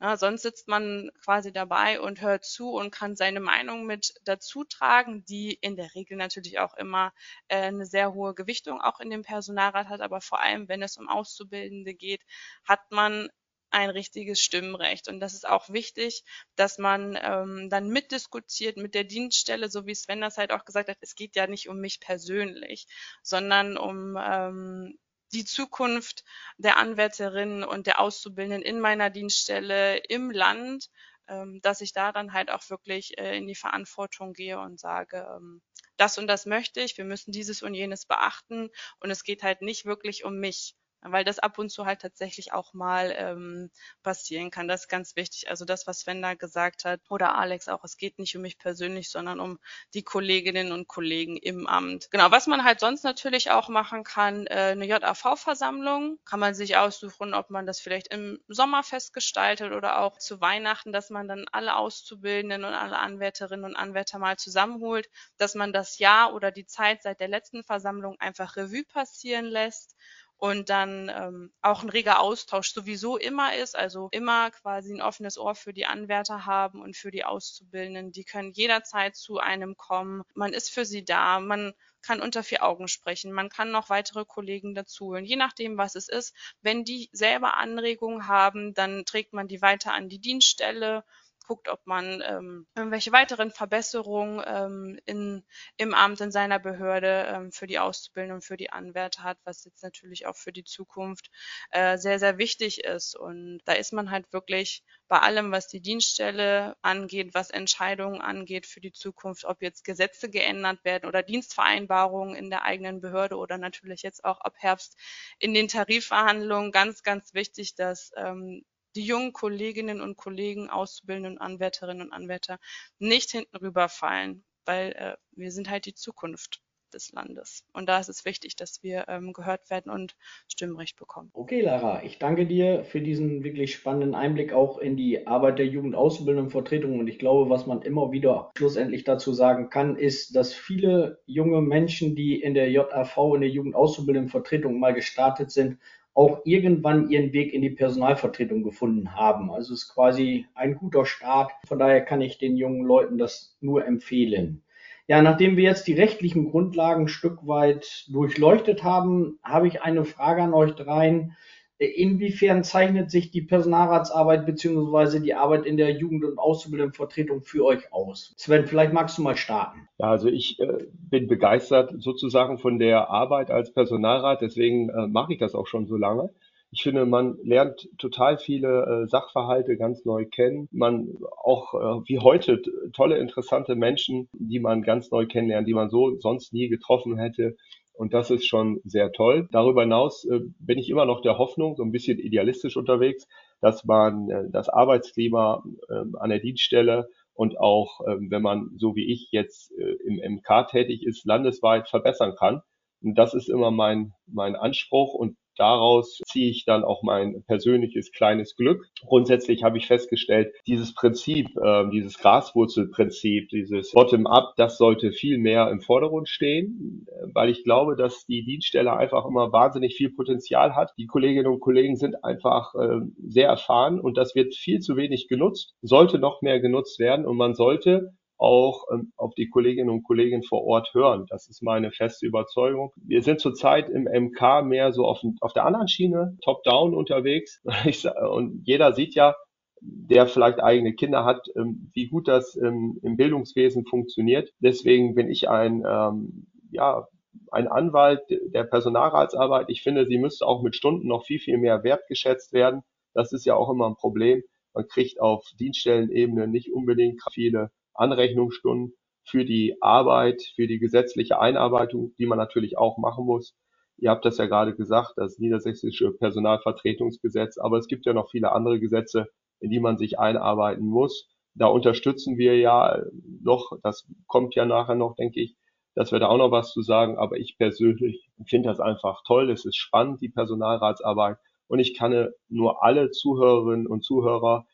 [0.00, 4.64] Ja, sonst sitzt man quasi dabei und hört zu und kann seine Meinung mit dazu
[4.64, 7.12] tragen, die in der Regel natürlich auch immer
[7.48, 10.00] äh, eine sehr hohe Gewichtung auch in dem Personalrat hat.
[10.00, 12.22] Aber vor allem, wenn es um Auszubildende geht,
[12.64, 13.28] hat man
[13.70, 15.08] ein richtiges Stimmrecht.
[15.08, 16.22] Und das ist auch wichtig,
[16.54, 20.88] dass man ähm, dann mitdiskutiert mit der Dienststelle, so wie Sven das halt auch gesagt
[20.88, 22.86] hat, es geht ja nicht um mich persönlich,
[23.22, 24.98] sondern um ähm,
[25.34, 26.24] die Zukunft
[26.58, 30.90] der Anwärterinnen und der Auszubildenden in meiner Dienststelle im Land,
[31.28, 35.26] ähm, dass ich da dann halt auch wirklich äh, in die Verantwortung gehe und sage,
[35.36, 35.62] ähm,
[35.96, 38.70] das und das möchte ich, wir müssen dieses und jenes beachten
[39.00, 40.74] und es geht halt nicht wirklich um mich
[41.12, 43.70] weil das ab und zu halt tatsächlich auch mal ähm,
[44.02, 44.68] passieren kann.
[44.68, 45.50] Das ist ganz wichtig.
[45.50, 48.58] Also das, was Sven da gesagt hat oder Alex auch, es geht nicht um mich
[48.58, 49.58] persönlich, sondern um
[49.92, 52.10] die Kolleginnen und Kollegen im Amt.
[52.10, 56.76] Genau, was man halt sonst natürlich auch machen kann, äh, eine JAV-Versammlung, kann man sich
[56.76, 61.46] aussuchen, ob man das vielleicht im Sommerfest gestaltet oder auch zu Weihnachten, dass man dann
[61.52, 66.66] alle Auszubildenden und alle Anwärterinnen und Anwärter mal zusammenholt, dass man das Jahr oder die
[66.66, 69.96] Zeit seit der letzten Versammlung einfach Revue passieren lässt
[70.36, 75.38] und dann ähm, auch ein reger Austausch sowieso immer ist, also immer quasi ein offenes
[75.38, 78.12] Ohr für die Anwärter haben und für die Auszubildenden.
[78.12, 80.22] Die können jederzeit zu einem kommen.
[80.34, 81.40] Man ist für sie da.
[81.40, 83.32] Man kann unter vier Augen sprechen.
[83.32, 86.34] Man kann noch weitere Kollegen dazu holen, je nachdem, was es ist.
[86.60, 91.04] Wenn die selber Anregungen haben, dann trägt man die weiter an die Dienststelle
[91.44, 95.44] guckt, ob man ähm, irgendwelche weiteren Verbesserungen ähm, in,
[95.76, 99.64] im Amt, in seiner Behörde ähm, für die Auszubildenden und für die Anwärter hat, was
[99.64, 101.30] jetzt natürlich auch für die Zukunft
[101.70, 103.16] äh, sehr, sehr wichtig ist.
[103.16, 108.66] Und da ist man halt wirklich bei allem, was die Dienststelle angeht, was Entscheidungen angeht
[108.66, 113.58] für die Zukunft, ob jetzt Gesetze geändert werden oder Dienstvereinbarungen in der eigenen Behörde oder
[113.58, 114.96] natürlich jetzt auch ab Herbst
[115.38, 122.08] in den Tarifverhandlungen ganz, ganz wichtig, dass ähm, die jungen Kolleginnen und Kollegen, Auszubildenden, Anwärterinnen
[122.08, 122.58] und Anwärter
[122.98, 126.60] nicht hinten rüberfallen, weil äh, wir sind halt die Zukunft
[126.94, 127.64] des Landes.
[127.72, 130.16] Und da ist es wichtig, dass wir ähm, gehört werden und
[130.48, 131.30] Stimmrecht bekommen.
[131.34, 135.66] Okay, Lara, ich danke dir für diesen wirklich spannenden Einblick auch in die Arbeit der
[135.66, 136.98] Jugendausbildungsvertretung.
[136.98, 141.60] Und ich glaube, was man immer wieder schlussendlich dazu sagen kann, ist, dass viele junge
[141.60, 145.78] Menschen, die in der JAV, in der Jugendausbildungsvertretung mal gestartet sind,
[146.14, 149.50] auch irgendwann ihren Weg in die Personalvertretung gefunden haben.
[149.50, 151.52] Also es ist quasi ein guter Start.
[151.66, 154.62] Von daher kann ich den jungen Leuten das nur empfehlen.
[155.06, 160.04] Ja, nachdem wir jetzt die rechtlichen Grundlagen ein Stück weit durchleuchtet haben, habe ich eine
[160.04, 161.36] Frage an euch dreien.
[161.78, 167.92] Inwiefern zeichnet sich die Personalratsarbeit beziehungsweise die Arbeit in der Jugend- und Auszubildendenvertretung für euch
[167.92, 168.32] aus?
[168.36, 169.88] Sven, vielleicht magst du mal starten.
[169.98, 175.32] Ja, also ich äh, bin begeistert sozusagen von der Arbeit als Personalrat, deswegen äh, mache
[175.32, 176.30] ich das auch schon so lange.
[176.70, 180.68] Ich finde, man lernt total viele äh, Sachverhalte ganz neu kennen.
[180.72, 181.08] Man
[181.44, 182.60] auch äh, wie heute
[182.92, 187.56] tolle, interessante Menschen, die man ganz neu kennenlernt, die man so sonst nie getroffen hätte.
[187.94, 189.48] Und das ist schon sehr toll.
[189.52, 193.26] Darüber hinaus äh, bin ich immer noch der Hoffnung, so ein bisschen idealistisch unterwegs,
[193.60, 198.96] dass man äh, das Arbeitsklima äh, an der Dienststelle und auch, ähm, wenn man so
[198.96, 202.62] wie ich jetzt äh, im MK tätig ist, landesweit verbessern kann.
[203.00, 208.12] Und das ist immer mein, mein Anspruch und daraus ziehe ich dann auch mein persönliches
[208.12, 208.86] kleines Glück.
[209.06, 215.70] Grundsätzlich habe ich festgestellt, dieses Prinzip, äh, dieses Graswurzelprinzip, dieses Bottom-up, das sollte viel mehr
[215.70, 220.92] im Vordergrund stehen, weil ich glaube, dass die Dienststelle einfach immer wahnsinnig viel Potenzial hat.
[220.98, 225.28] Die Kolleginnen und Kollegen sind einfach äh, sehr erfahren und das wird viel zu wenig
[225.28, 230.02] genutzt, sollte noch mehr genutzt werden und man sollte auch ähm, auf die Kolleginnen und
[230.02, 231.26] Kollegen vor Ort hören.
[231.28, 232.92] Das ist meine feste Überzeugung.
[232.96, 237.62] Wir sind zurzeit im MK mehr so auf, auf der anderen Schiene, top-down unterwegs.
[238.30, 239.34] Und jeder sieht ja,
[239.80, 244.50] der vielleicht eigene Kinder hat, ähm, wie gut das ähm, im Bildungswesen funktioniert.
[244.58, 247.06] Deswegen bin ich ein, ähm, ja,
[247.50, 249.66] ein Anwalt der Personalratsarbeit.
[249.68, 253.44] Ich finde, sie müsste auch mit Stunden noch viel, viel mehr wertgeschätzt werden Das ist
[253.44, 254.42] ja auch immer ein Problem.
[254.72, 262.14] Man kriegt auf Dienststellenebene nicht unbedingt viele Anrechnungsstunden für die Arbeit, für die gesetzliche Einarbeitung,
[262.18, 263.54] die man natürlich auch machen muss.
[263.96, 268.52] Ihr habt das ja gerade gesagt, das niedersächsische Personalvertretungsgesetz, aber es gibt ja noch viele
[268.52, 269.28] andere Gesetze,
[269.60, 271.28] in die man sich einarbeiten muss.
[271.54, 273.00] Da unterstützen wir ja
[273.40, 275.56] noch, das kommt ja nachher noch, denke ich,
[275.94, 277.16] dass wir da auch noch was zu sagen.
[277.16, 279.50] Aber ich persönlich finde das einfach toll.
[279.50, 281.38] Es ist spannend, die Personalratsarbeit.
[281.68, 284.66] Und ich kann nur alle Zuhörerinnen und Zuhörer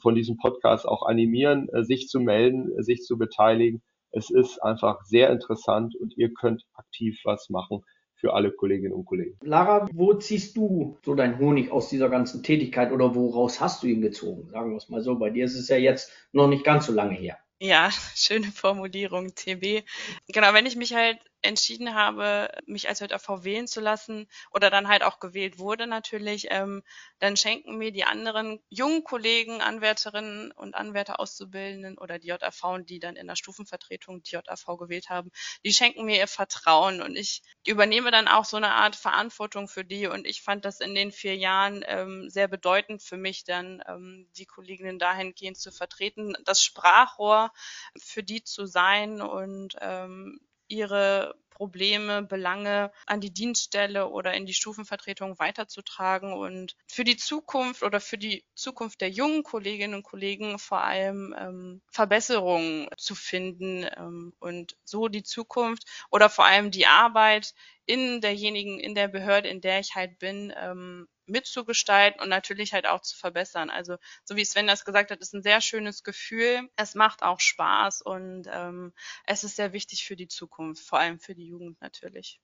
[0.00, 3.82] von diesem Podcast auch animieren, äh, sich zu melden, äh, sich zu beteiligen.
[4.10, 7.82] Es ist einfach sehr interessant und ihr könnt aktiv was machen
[8.14, 9.36] für alle Kolleginnen und Kollegen.
[9.42, 13.88] Lara, wo ziehst du so deinen Honig aus dieser ganzen Tätigkeit oder woraus hast du
[13.88, 14.48] ihn gezogen?
[14.50, 15.16] Sagen wir es mal so.
[15.16, 17.38] Bei dir ist es ja jetzt noch nicht ganz so lange her.
[17.60, 19.84] Ja, schöne Formulierung, TB.
[20.28, 24.88] Genau, wenn ich mich halt entschieden habe, mich als JAV wählen zu lassen oder dann
[24.88, 26.82] halt auch gewählt wurde natürlich, ähm,
[27.18, 32.98] dann schenken mir die anderen jungen Kollegen, Anwärterinnen und Anwärter Auszubildenden oder die JAV, die
[32.98, 35.30] dann in der Stufenvertretung die JAV gewählt haben,
[35.64, 39.84] die schenken mir ihr Vertrauen und ich übernehme dann auch so eine Art Verantwortung für
[39.84, 43.82] die und ich fand das in den vier Jahren ähm, sehr bedeutend für mich dann,
[43.86, 47.52] ähm, die Kolleginnen dahingehend zu vertreten, das Sprachrohr
[47.96, 54.52] für die zu sein und ähm, ihre Probleme, Belange an die Dienststelle oder in die
[54.52, 60.58] Stufenvertretung weiterzutragen und für die Zukunft oder für die Zukunft der jungen Kolleginnen und Kollegen
[60.58, 66.86] vor allem ähm, Verbesserungen zu finden ähm, und so die Zukunft oder vor allem die
[66.86, 67.54] Arbeit
[67.86, 72.86] in derjenigen, in der Behörde, in der ich halt bin, ähm, mitzugestalten und natürlich halt
[72.86, 73.70] auch zu verbessern.
[73.70, 76.68] Also so wie Sven das gesagt hat, ist ein sehr schönes Gefühl.
[76.76, 78.92] Es macht auch Spaß und ähm,
[79.24, 82.40] es ist sehr wichtig für die Zukunft, vor allem für die Jugend natürlich.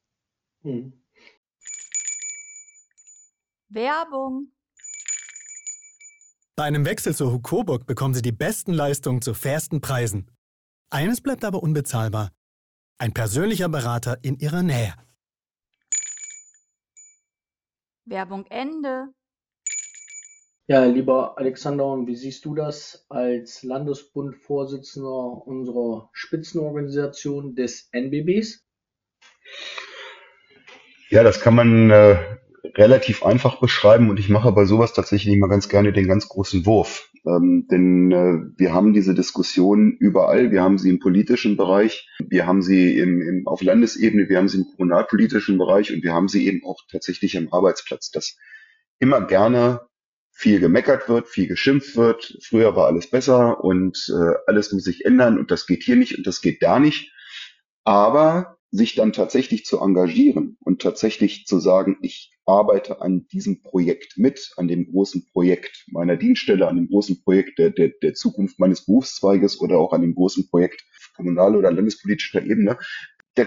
[0.62, 0.92] Hm.
[3.68, 4.52] Werbung.
[6.54, 10.30] Bei einem Wechsel zur Hukoburg bekommen Sie die besten Leistungen zu fairsten Preisen.
[10.90, 12.30] Eines bleibt aber unbezahlbar.
[12.98, 14.94] Ein persönlicher Berater in Ihrer Nähe.
[18.04, 19.08] Werbung Ende.
[20.66, 28.64] Ja, lieber Alexander, wie siehst du das als Landesbundvorsitzender unserer Spitzenorganisation des NBBs?
[31.10, 32.38] Ja, das kann man äh,
[32.74, 36.64] relativ einfach beschreiben und ich mache bei sowas tatsächlich immer ganz gerne den ganz großen
[36.64, 37.11] Wurf.
[37.26, 42.46] Ähm, denn äh, wir haben diese Diskussion überall, wir haben sie im politischen Bereich, wir
[42.46, 45.92] haben sie im, im, auf Landesebene, wir haben sie im kommunalpolitischen Bereich.
[45.92, 48.36] Und wir haben sie eben auch tatsächlich am Arbeitsplatz, dass
[48.98, 49.82] immer gerne
[50.32, 55.04] viel gemeckert wird, viel geschimpft wird, früher war alles besser und äh, alles muss sich
[55.04, 55.38] ändern.
[55.38, 57.12] Und das geht hier nicht und das geht da nicht.
[57.84, 64.16] Aber sich dann tatsächlich zu engagieren und tatsächlich zu sagen, ich arbeite an diesem Projekt
[64.16, 68.58] mit, an dem großen Projekt meiner Dienststelle, an dem großen Projekt der, der, der Zukunft
[68.58, 72.78] meines Berufszweiges oder auch an dem großen Projekt kommunal- oder landespolitischer Ebene,
[73.34, 73.46] da,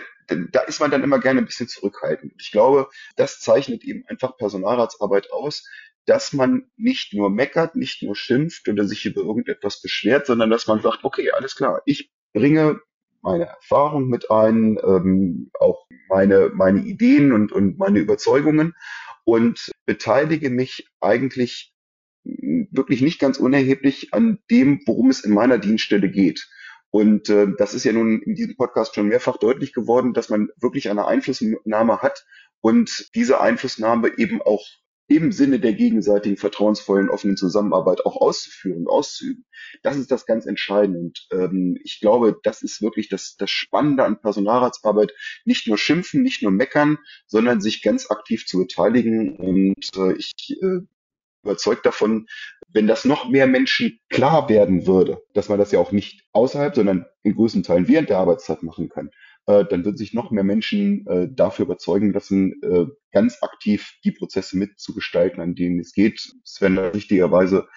[0.51, 2.33] da ist man dann immer gerne ein bisschen zurückhaltend.
[2.39, 5.67] Ich glaube, das zeichnet eben einfach Personalratsarbeit aus,
[6.05, 10.67] dass man nicht nur meckert, nicht nur schimpft oder sich über irgendetwas beschwert, sondern dass
[10.67, 12.79] man sagt, okay, alles klar, ich bringe
[13.25, 18.75] meine Erfahrung mit ein, ähm, auch meine, meine Ideen und, und meine Überzeugungen
[19.25, 21.73] und beteilige mich eigentlich
[22.23, 26.47] wirklich nicht ganz unerheblich an dem, worum es in meiner Dienststelle geht.
[26.91, 30.49] Und äh, das ist ja nun in diesem Podcast schon mehrfach deutlich geworden, dass man
[30.59, 32.25] wirklich eine Einflussnahme hat
[32.61, 34.65] und diese Einflussnahme eben auch
[35.07, 39.45] im Sinne der gegenseitigen vertrauensvollen, offenen Zusammenarbeit auch auszuführen, auszuüben.
[39.83, 40.99] Das ist das ganz Entscheidende.
[40.99, 45.13] Und ähm, ich glaube, das ist wirklich das, das Spannende an Personalratsarbeit.
[45.45, 49.35] Nicht nur schimpfen, nicht nur meckern, sondern sich ganz aktiv zu beteiligen.
[49.35, 50.79] Und äh, ich äh,
[51.43, 52.25] überzeugt davon,
[52.67, 56.75] wenn das noch mehr Menschen klar werden würde, dass man das ja auch nicht außerhalb,
[56.75, 59.11] sondern in größten Teilen während der Arbeitszeit machen kann,
[59.45, 64.58] dann würden sich noch mehr Menschen äh, dafür überzeugen lassen, äh, ganz aktiv die Prozesse
[64.58, 66.34] mitzugestalten, an denen es geht.
[66.43, 67.67] Sven hat richtigerweise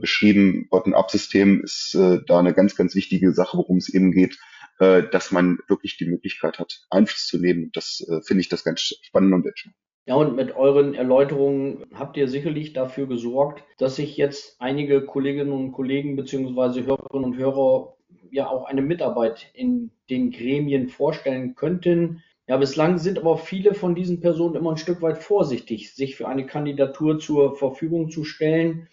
[0.00, 4.38] beschrieben, Bottom-up-System ist äh, da eine ganz, ganz wichtige Sache, worum es eben geht,
[4.78, 7.70] äh, dass man wirklich die Möglichkeit hat, Einfluss zu nehmen.
[7.72, 9.76] Das äh, finde ich das ganz spannend und entscheidend.
[10.08, 15.52] Ja, und mit euren Erläuterungen habt ihr sicherlich dafür gesorgt, dass sich jetzt einige Kolleginnen
[15.52, 17.94] und Kollegen beziehungsweise Hörerinnen und Hörer
[18.30, 22.22] ja auch eine Mitarbeit in den Gremien vorstellen könnten.
[22.46, 26.26] Ja, bislang sind aber viele von diesen Personen immer ein Stück weit vorsichtig, sich für
[26.26, 28.88] eine Kandidatur zur Verfügung zu stellen,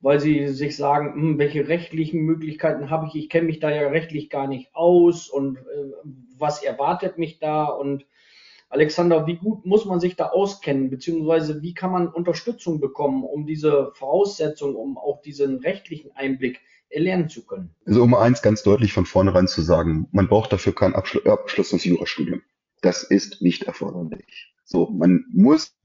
[0.00, 3.16] weil sie sich sagen, hm, welche rechtlichen Möglichkeiten habe ich?
[3.16, 7.66] Ich kenne mich da ja rechtlich gar nicht aus und äh, was erwartet mich da?
[7.66, 8.06] Und
[8.74, 13.46] Alexander, wie gut muss man sich da auskennen, beziehungsweise wie kann man Unterstützung bekommen, um
[13.46, 16.60] diese Voraussetzungen, um auch diesen rechtlichen Einblick
[16.90, 17.70] erlernen zu können?
[17.86, 21.84] Also um eins ganz deutlich von vornherein zu sagen, man braucht dafür Abschluss, Abschluss des
[21.84, 22.42] Jurastudiums.
[22.82, 24.52] Das ist nicht erforderlich.
[24.64, 25.76] So, man muss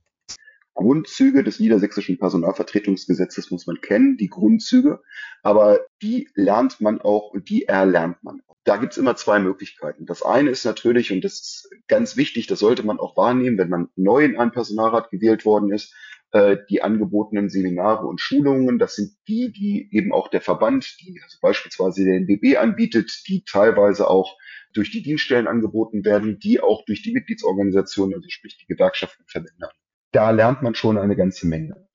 [0.79, 5.01] Grundzüge des niedersächsischen Personalvertretungsgesetzes muss man kennen, die Grundzüge,
[5.43, 8.55] aber die lernt man auch und die erlernt man auch.
[8.63, 10.05] Da gibt's immer zwei Möglichkeiten.
[10.05, 13.67] Das eine ist natürlich, und das ist ganz wichtig, das sollte man auch wahrnehmen, wenn
[13.67, 15.93] man neu in einen Personalrat gewählt worden ist,
[16.31, 21.19] äh, die angebotenen Seminare und Schulungen, das sind die, die eben auch der Verband, die
[21.21, 24.37] also beispielsweise der NBB anbietet, die teilweise auch
[24.71, 29.65] durch die Dienststellen angeboten werden, die auch durch die Mitgliedsorganisationen, also sprich die Gewerkschaften verwenden
[30.11, 31.87] da lernt man schon eine ganze Menge.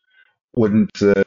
[0.52, 1.24] Und äh,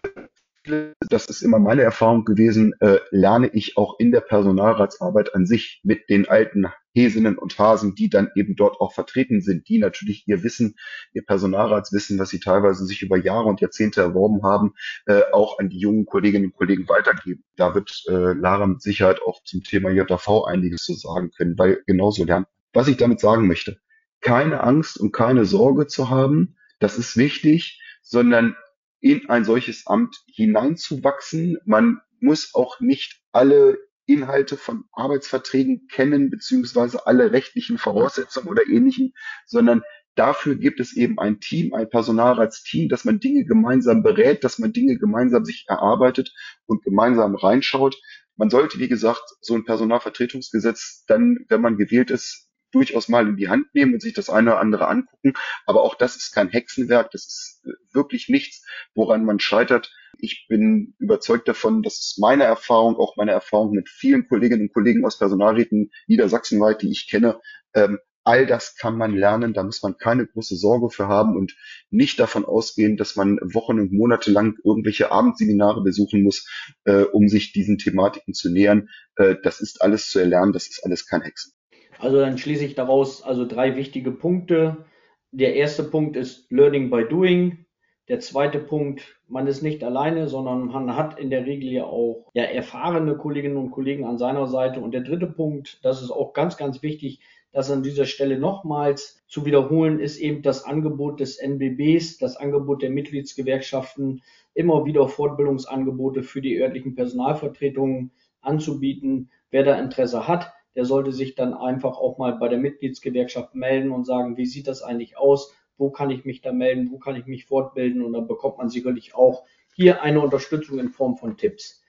[1.10, 5.82] das ist immer meine Erfahrung gewesen, äh, lerne ich auch in der Personalratsarbeit an sich
[5.84, 10.28] mit den alten Häsinnen und Hasen, die dann eben dort auch vertreten sind, die natürlich
[10.28, 10.76] ihr Wissen,
[11.14, 14.74] ihr Personalratswissen, was sie teilweise sich über Jahre und Jahrzehnte erworben haben,
[15.06, 17.44] äh, auch an die jungen Kolleginnen und Kollegen weitergeben.
[17.56, 21.84] Da wird äh, Lara mit Sicherheit auch zum Thema JV einiges zu sagen können, weil
[21.86, 22.48] genauso lernt.
[22.74, 23.78] Was ich damit sagen möchte,
[24.22, 28.56] keine Angst und keine Sorge zu haben, das ist wichtig, sondern
[29.00, 31.58] in ein solches Amt hineinzuwachsen.
[31.66, 39.14] Man muss auch nicht alle Inhalte von Arbeitsverträgen kennen, beziehungsweise alle rechtlichen Voraussetzungen oder ähnlichen,
[39.46, 39.84] sondern
[40.16, 44.72] dafür gibt es eben ein Team, ein Personalratsteam, dass man Dinge gemeinsam berät, dass man
[44.72, 46.34] Dinge gemeinsam sich erarbeitet
[46.66, 48.02] und gemeinsam reinschaut.
[48.38, 53.38] Man sollte, wie gesagt, so ein Personalvertretungsgesetz dann, wenn man gewählt ist, durchaus mal in
[53.38, 55.34] die Hand nehmen und sich das eine oder andere angucken.
[55.66, 57.12] Aber auch das ist kein Hexenwerk.
[57.12, 59.92] Das ist äh, wirklich nichts, woran man scheitert.
[60.20, 64.74] Ich bin überzeugt davon, dass es meine Erfahrung, auch meine Erfahrung mit vielen Kolleginnen und
[64.74, 67.40] Kollegen aus Personalräten niedersachsenweit, die ich kenne,
[67.74, 71.56] ähm, all das kann man lernen, da muss man keine große Sorge für haben und
[71.90, 76.46] nicht davon ausgehen, dass man Wochen und Monate lang irgendwelche Abendseminare besuchen muss,
[76.84, 78.90] äh, um sich diesen Thematiken zu nähern.
[79.16, 81.54] Äh, das ist alles zu erlernen, das ist alles kein Hexen.
[82.00, 84.86] Also dann schließe ich daraus also drei wichtige Punkte.
[85.32, 87.66] Der erste Punkt ist Learning by Doing.
[88.08, 92.30] Der zweite Punkt, man ist nicht alleine, sondern man hat in der Regel ja auch
[92.34, 94.80] ja, erfahrene Kolleginnen und Kollegen an seiner Seite.
[94.80, 97.20] Und der dritte Punkt, das ist auch ganz, ganz wichtig,
[97.52, 102.82] das an dieser Stelle nochmals zu wiederholen, ist eben das Angebot des NBBs, das Angebot
[102.82, 104.22] der Mitgliedsgewerkschaften,
[104.54, 109.32] immer wieder Fortbildungsangebote für die örtlichen Personalvertretungen anzubieten.
[109.50, 113.92] Wer da Interesse hat, der sollte sich dann einfach auch mal bei der Mitgliedsgewerkschaft melden
[113.92, 115.54] und sagen, wie sieht das eigentlich aus?
[115.76, 116.92] Wo kann ich mich da melden?
[116.92, 118.04] Wo kann ich mich fortbilden?
[118.04, 119.44] Und dann bekommt man sicherlich auch
[119.76, 121.84] hier eine Unterstützung in Form von Tipps.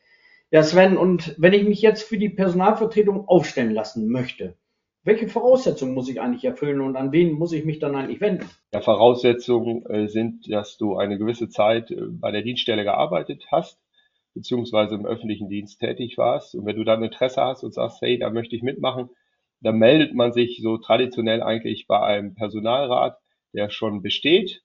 [0.51, 4.57] Ja, Sven, und wenn ich mich jetzt für die Personalvertretung aufstellen lassen möchte,
[5.05, 8.47] welche Voraussetzungen muss ich eigentlich erfüllen und an wen muss ich mich dann eigentlich wenden?
[8.73, 13.79] Ja, Voraussetzungen äh, sind, dass du eine gewisse Zeit äh, bei der Dienststelle gearbeitet hast,
[14.39, 16.55] beziehungsweise im öffentlichen Dienst tätig warst.
[16.55, 19.11] Und wenn du dann Interesse hast und sagst, hey, da möchte ich mitmachen,
[19.61, 23.19] dann meldet man sich so traditionell eigentlich bei einem Personalrat,
[23.53, 24.63] der schon besteht.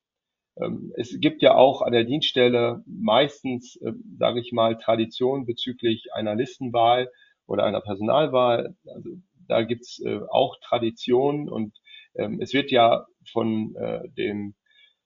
[0.58, 6.14] Ähm, es gibt ja auch an der Dienststelle meistens, ähm, sage ich mal, Tradition bezüglich
[6.14, 7.10] einer Listenwahl
[7.48, 8.76] oder einer Personalwahl.
[8.86, 9.10] Also
[9.48, 11.76] da gibt's äh, auch Traditionen und
[12.14, 14.54] ähm, es wird ja von äh, dem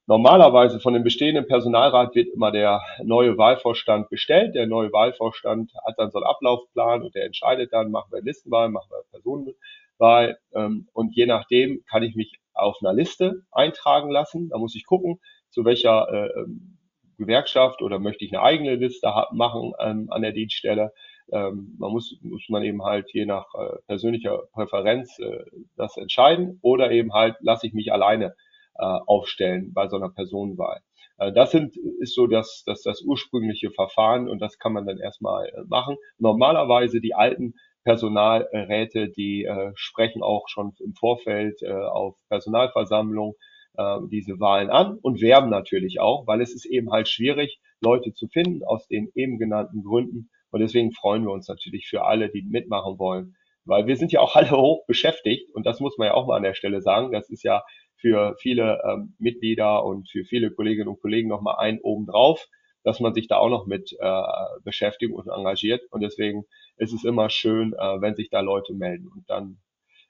[0.10, 4.56] Normalerweise von dem bestehenden Personalrat wird immer der neue Wahlvorstand bestellt.
[4.56, 8.70] Der neue Wahlvorstand hat dann so einen Ablaufplan und der entscheidet dann, machen wir Listenwahl,
[8.70, 10.40] machen wir Personenwahl.
[10.56, 14.48] Ähm, und je nachdem kann ich mich auf einer Liste eintragen lassen.
[14.48, 16.78] Da muss ich gucken, zu welcher äh, ähm,
[17.18, 20.94] Gewerkschaft oder möchte ich eine eigene Liste machen ähm, an der Dienststelle.
[21.30, 25.44] man muss, muss man eben halt je nach äh, persönlicher Präferenz äh,
[25.76, 28.34] das entscheiden oder eben halt lasse ich mich alleine
[28.84, 30.82] aufstellen bei so einer Personenwahl.
[31.18, 35.00] Äh, das sind, ist so das, das, das ursprüngliche Verfahren und das kann man dann
[35.00, 35.98] erstmal äh, machen.
[36.18, 43.36] Normalerweise die alten Personalräte, die äh, sprechen auch schon im Vorfeld äh, auf Personalversammlung
[43.78, 48.14] äh, diese Wahlen an und werben natürlich auch, weil es ist eben halt schwierig, Leute
[48.14, 50.30] zu finden aus den eben genannten Gründen.
[50.50, 53.36] Und deswegen freuen wir uns natürlich für alle, die mitmachen wollen.
[53.66, 56.38] Weil wir sind ja auch alle hoch beschäftigt und das muss man ja auch mal
[56.38, 57.12] an der Stelle sagen.
[57.12, 57.64] Das ist ja
[57.98, 62.48] für viele ähm, Mitglieder und für viele Kolleginnen und Kollegen nochmal ein obendrauf,
[62.84, 64.22] dass man sich da auch noch mit äh,
[64.64, 65.82] beschäftigt und engagiert.
[65.92, 66.46] Und deswegen
[66.78, 69.58] ist es immer schön, äh, wenn sich da Leute melden und dann,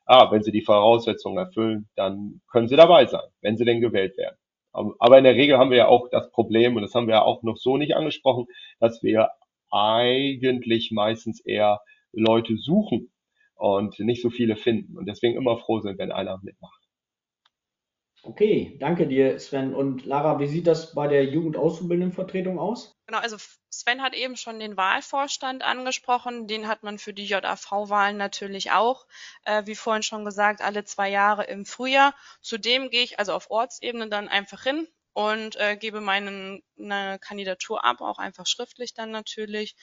[0.05, 4.17] ah, wenn sie die Voraussetzungen erfüllen, dann können sie dabei sein, wenn sie denn gewählt
[4.17, 4.37] werden.
[4.99, 7.23] Aber in der Regel haben wir ja auch das Problem, und das haben wir ja
[7.23, 8.45] auch noch so nicht angesprochen,
[8.79, 9.29] dass wir
[9.71, 11.81] eigentlich meistens eher
[12.11, 13.11] Leute suchen
[13.55, 16.86] und nicht so viele finden und deswegen immer froh sind, wenn einer mitmacht.
[18.27, 19.73] Okay, danke dir, Sven.
[19.73, 22.99] Und Lara, wie sieht das bei der Jugendauszubildendenvertretung aus?
[23.05, 23.37] Genau, also
[23.69, 26.45] Sven hat eben schon den Wahlvorstand angesprochen.
[26.45, 29.07] Den hat man für die JAV-Wahlen natürlich auch.
[29.45, 32.13] Äh, wie vorhin schon gesagt, alle zwei Jahre im Frühjahr.
[32.41, 36.59] Zudem gehe ich also auf Ortsebene dann einfach hin und äh, gebe meine
[37.21, 39.77] Kandidatur ab, auch einfach schriftlich dann natürlich.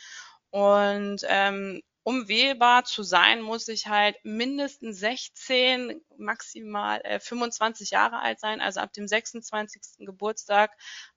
[0.51, 8.21] Und ähm, um wählbar zu sein, muss ich halt mindestens 16, maximal äh, 25 Jahre
[8.21, 8.61] alt sein.
[8.61, 10.07] Also ab dem 26.
[10.07, 10.71] Geburtstag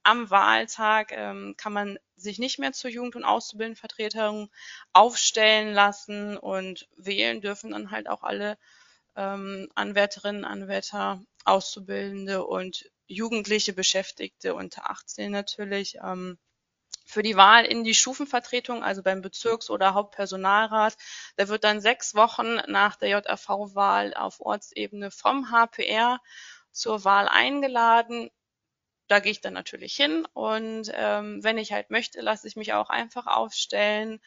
[0.04, 4.50] am Wahltag ähm, kann man sich nicht mehr zur Jugend- und Auszubildendenvertretung
[4.94, 8.58] aufstellen lassen und wählen dürfen dann halt auch alle
[9.18, 15.98] ähm, Anwärterinnen, Anwärter, Auszubildende und jugendliche Beschäftigte unter 18 natürlich.
[16.02, 16.38] Ähm,
[17.08, 20.98] für die Wahl in die Stufenvertretung, also beim Bezirks- oder Hauptpersonalrat.
[21.38, 26.20] Da wird dann sechs Wochen nach der JAV-Wahl auf Ortsebene vom HPR
[26.72, 28.30] zur Wahl eingeladen.
[29.08, 32.74] Da gehe ich dann natürlich hin und ähm, wenn ich halt möchte, lasse ich mich
[32.74, 34.20] auch einfach aufstellen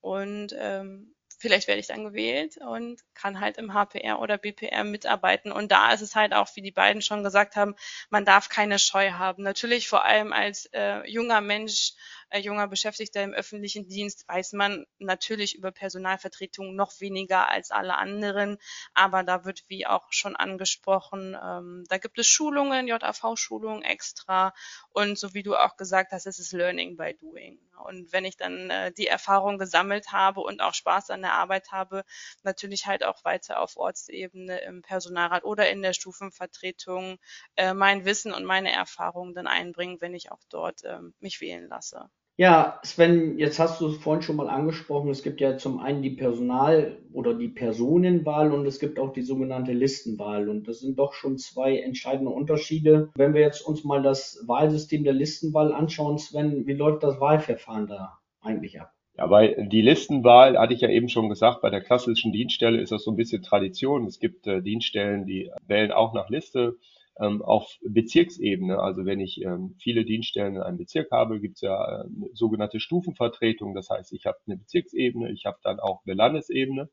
[0.00, 1.14] und ähm,
[1.44, 5.52] vielleicht werde ich dann gewählt und kann halt im HPR oder BPR mitarbeiten.
[5.52, 7.74] Und da ist es halt auch, wie die beiden schon gesagt haben,
[8.08, 9.42] man darf keine Scheu haben.
[9.42, 11.92] Natürlich vor allem als äh, junger Mensch
[12.38, 18.58] junger Beschäftigter im öffentlichen Dienst weiß man natürlich über Personalvertretung noch weniger als alle anderen.
[18.94, 24.52] Aber da wird, wie auch schon angesprochen, ähm, da gibt es Schulungen, JAV-Schulungen extra.
[24.90, 27.58] Und so wie du auch gesagt hast, es ist Learning by Doing.
[27.84, 31.72] Und wenn ich dann äh, die Erfahrung gesammelt habe und auch Spaß an der Arbeit
[31.72, 32.04] habe,
[32.42, 37.18] natürlich halt auch weiter auf Ortsebene im Personalrat oder in der Stufenvertretung
[37.56, 41.68] äh, mein Wissen und meine Erfahrungen dann einbringen, wenn ich auch dort ähm, mich wählen
[41.68, 42.10] lasse.
[42.36, 45.08] Ja, Sven, jetzt hast du es vorhin schon mal angesprochen.
[45.08, 49.22] Es gibt ja zum einen die Personal- oder die Personenwahl und es gibt auch die
[49.22, 50.48] sogenannte Listenwahl.
[50.48, 53.10] Und das sind doch schon zwei entscheidende Unterschiede.
[53.14, 57.86] Wenn wir jetzt uns mal das Wahlsystem der Listenwahl anschauen, Sven, wie läuft das Wahlverfahren
[57.86, 58.90] da eigentlich ab?
[59.16, 62.90] Ja, weil die Listenwahl, hatte ich ja eben schon gesagt, bei der klassischen Dienststelle ist
[62.90, 64.06] das so ein bisschen Tradition.
[64.06, 66.78] Es gibt äh, Dienststellen, die wählen auch nach Liste
[67.20, 71.60] ähm, auf Bezirksebene, also wenn ich ähm, viele Dienststellen in einem Bezirk habe, gibt es
[71.60, 73.74] ja äh, sogenannte Stufenvertretung.
[73.74, 76.90] Das heißt, ich habe eine Bezirksebene, ich habe dann auch eine Landesebene.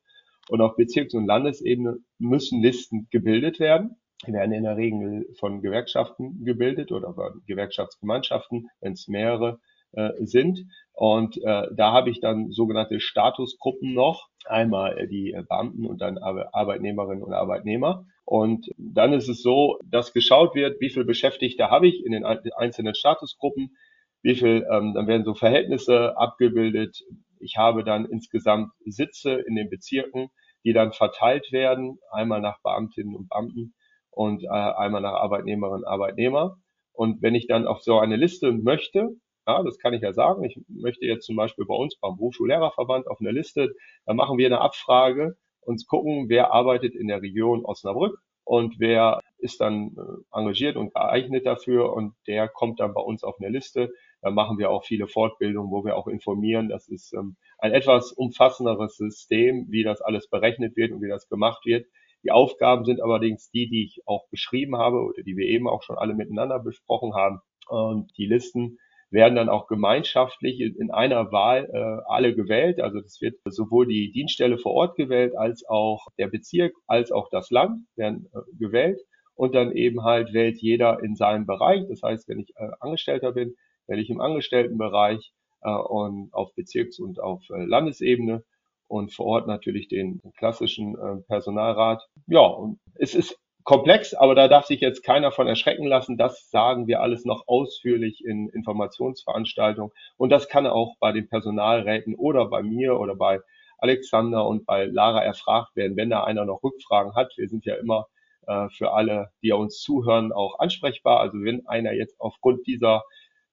[0.49, 3.97] Und auf Bezirks- und Landesebene müssen Listen gebildet werden.
[4.27, 9.59] Die werden in der Regel von Gewerkschaften gebildet oder von Gewerkschaftsgemeinschaften, wenn es mehrere
[9.93, 10.65] äh, sind.
[11.01, 14.27] Und äh, da habe ich dann sogenannte Statusgruppen noch.
[14.45, 18.05] Einmal die Beamten und dann Arbeitnehmerinnen und Arbeitnehmer.
[18.23, 22.23] Und dann ist es so, dass geschaut wird, wie viele Beschäftigte habe ich in den
[22.23, 23.75] einzelnen Statusgruppen,
[24.21, 26.99] wie viel, ähm, dann werden so Verhältnisse abgebildet.
[27.39, 30.29] Ich habe dann insgesamt Sitze in den Bezirken,
[30.63, 33.73] die dann verteilt werden, einmal nach Beamtinnen und Beamten
[34.11, 36.57] und äh, einmal nach Arbeitnehmerinnen und Arbeitnehmer.
[36.93, 39.15] Und wenn ich dann auf so eine Liste möchte,
[39.47, 43.07] ja, das kann ich ja sagen, ich möchte jetzt zum Beispiel bei uns beim Berufsschullehrerverband
[43.07, 43.73] auf eine Liste,
[44.05, 49.19] dann machen wir eine Abfrage und gucken, wer arbeitet in der Region Osnabrück und wer
[49.37, 53.49] ist dann äh, engagiert und geeignet dafür und der kommt dann bei uns auf eine
[53.49, 53.93] Liste.
[54.21, 56.69] Da machen wir auch viele Fortbildungen, wo wir auch informieren.
[56.69, 61.27] Das ist ähm, ein etwas umfassenderes System, wie das alles berechnet wird und wie das
[61.27, 61.87] gemacht wird.
[62.23, 65.81] Die Aufgaben sind allerdings die, die ich auch beschrieben habe oder die wir eben auch
[65.81, 67.39] schon alle miteinander besprochen haben.
[67.67, 68.77] Und die Listen
[69.11, 72.79] werden dann auch gemeinschaftlich in einer Wahl äh, alle gewählt.
[72.79, 77.29] Also das wird sowohl die Dienststelle vor Ort gewählt, als auch der Bezirk, als auch
[77.29, 79.01] das Land werden äh, gewählt.
[79.35, 81.83] Und dann eben halt wählt jeder in seinem Bereich.
[81.89, 83.55] Das heißt, wenn ich äh, Angestellter bin,
[83.87, 88.43] wähle ich im Angestelltenbereich äh, und auf Bezirks- und auf äh, Landesebene
[88.87, 92.01] und vor Ort natürlich den klassischen äh, Personalrat.
[92.27, 96.17] Ja, und es ist komplex, aber da darf sich jetzt keiner von erschrecken lassen.
[96.17, 99.91] Das sagen wir alles noch ausführlich in Informationsveranstaltungen.
[100.17, 103.39] Und das kann auch bei den Personalräten oder bei mir oder bei
[103.77, 107.33] Alexander und bei Lara erfragt werden, wenn da einer noch Rückfragen hat.
[107.37, 108.07] Wir sind ja immer
[108.47, 111.19] äh, für alle, die uns zuhören, auch ansprechbar.
[111.19, 113.03] Also wenn einer jetzt aufgrund dieser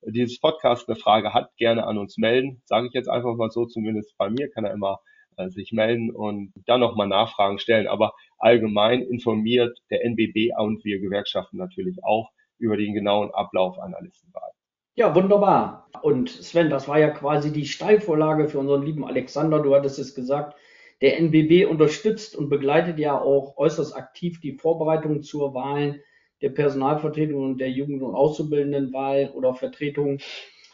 [0.02, 2.62] dieses Podcast eine Frage hat, gerne an uns melden.
[2.64, 5.00] Sage ich jetzt einfach mal so, zumindest bei mir kann er immer
[5.47, 7.86] sich melden und dann nochmal Nachfragen stellen.
[7.86, 14.01] Aber allgemein informiert der NBB und wir Gewerkschaften natürlich auch über den genauen Ablauf einer
[14.01, 14.51] Listenwahl.
[14.97, 15.89] Ja, wunderbar.
[16.03, 19.61] Und Sven, das war ja quasi die Steilvorlage für unseren lieben Alexander.
[19.61, 20.57] Du hattest es gesagt,
[21.01, 26.03] der NBB unterstützt und begleitet ja auch äußerst aktiv die Vorbereitungen zur Wahl
[26.43, 30.18] der Personalvertretung und der Jugend- und Auszubildendenwahl oder Vertretung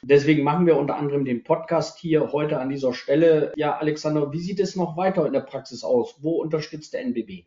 [0.07, 3.53] Deswegen machen wir unter anderem den Podcast hier heute an dieser Stelle.
[3.57, 6.17] Ja, Alexander, wie sieht es noch weiter in der Praxis aus?
[6.21, 7.45] Wo unterstützt der NBB?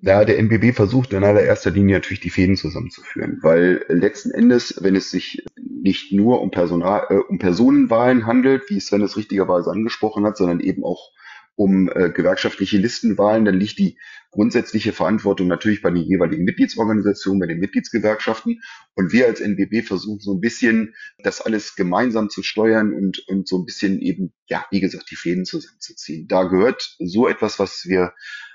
[0.00, 4.94] Ja, der NBB versucht in allererster Linie natürlich die Fäden zusammenzuführen, weil letzten Endes, wenn
[4.94, 10.24] es sich nicht nur um Personal, äh, um Personenwahlen handelt, wie Sven es richtigerweise angesprochen
[10.24, 11.10] hat, sondern eben auch
[11.58, 13.98] um äh, gewerkschaftliche Listenwahlen, dann liegt die
[14.30, 18.60] grundsätzliche Verantwortung natürlich bei den jeweiligen Mitgliedsorganisationen, bei den Mitgliedsgewerkschaften.
[18.94, 23.48] Und wir als NBB versuchen so ein bisschen das alles gemeinsam zu steuern und, und
[23.48, 26.28] so ein bisschen eben, ja, wie gesagt, die Fäden zusammenzuziehen.
[26.28, 28.12] Da gehört so etwas, was wir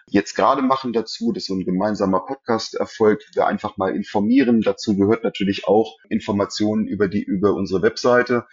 [0.07, 4.61] jetzt gerade machen dazu, dass so ein gemeinsamer Podcast erfolgt, wir einfach mal informieren.
[4.61, 8.45] Dazu gehört natürlich auch Informationen über die, über unsere Webseite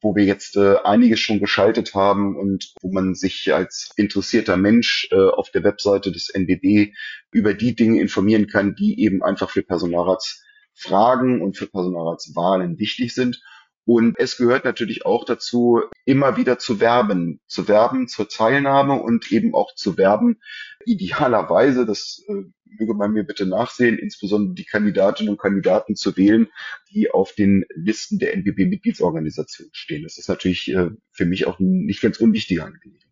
[0.00, 5.08] wo wir jetzt äh, einiges schon geschaltet haben und wo man sich als interessierter Mensch
[5.10, 6.94] äh, auf der Webseite des NBB
[7.32, 13.42] über die Dinge informieren kann, die eben einfach für Personalratsfragen und für Personalratswahlen wichtig sind.
[13.88, 19.32] Und es gehört natürlich auch dazu, immer wieder zu werben, zu werben zur Teilnahme und
[19.32, 20.42] eben auch zu werben,
[20.84, 26.48] idealerweise, das äh, möge man mir bitte nachsehen, insbesondere die Kandidatinnen und Kandidaten zu wählen,
[26.90, 30.02] die auf den Listen der NBB-Mitgliedsorganisation stehen.
[30.02, 33.08] Das ist natürlich äh, für mich auch nicht ganz unwichtige Angelegenheit.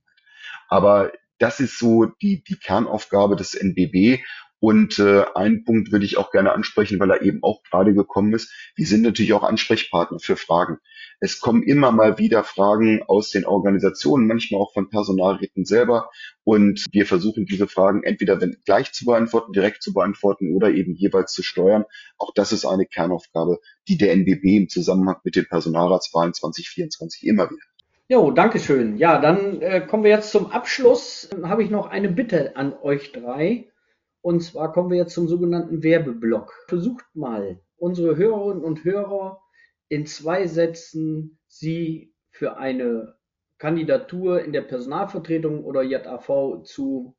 [0.69, 4.23] Aber das ist so die, die Kernaufgabe des NBB
[4.59, 8.33] und äh, einen Punkt würde ich auch gerne ansprechen, weil er eben auch gerade gekommen
[8.33, 8.53] ist.
[8.75, 10.79] Wir sind natürlich auch Ansprechpartner für Fragen.
[11.21, 16.11] Es kommen immer mal wieder Fragen aus den Organisationen, manchmal auch von Personalräten selber.
[16.45, 21.33] Und wir versuchen diese Fragen entweder gleich zu beantworten, direkt zu beantworten oder eben jeweils
[21.33, 21.85] zu steuern.
[22.19, 27.51] Auch das ist eine Kernaufgabe, die der NBB im Zusammenhang mit den Personalratswahlen 2024 immer
[27.51, 27.63] wieder
[28.09, 28.99] Jo, danke schön.
[28.99, 31.29] Ja, dann äh, kommen wir jetzt zum Abschluss.
[31.33, 33.67] Dann habe ich noch eine Bitte an euch drei.
[34.23, 36.53] Und zwar kommen wir jetzt zum sogenannten Werbeblock.
[36.69, 39.41] Versucht mal, unsere Hörerinnen und Hörer
[39.89, 43.17] in zwei Sätzen sie für eine
[43.59, 47.17] Kandidatur in der Personalvertretung oder JAV zu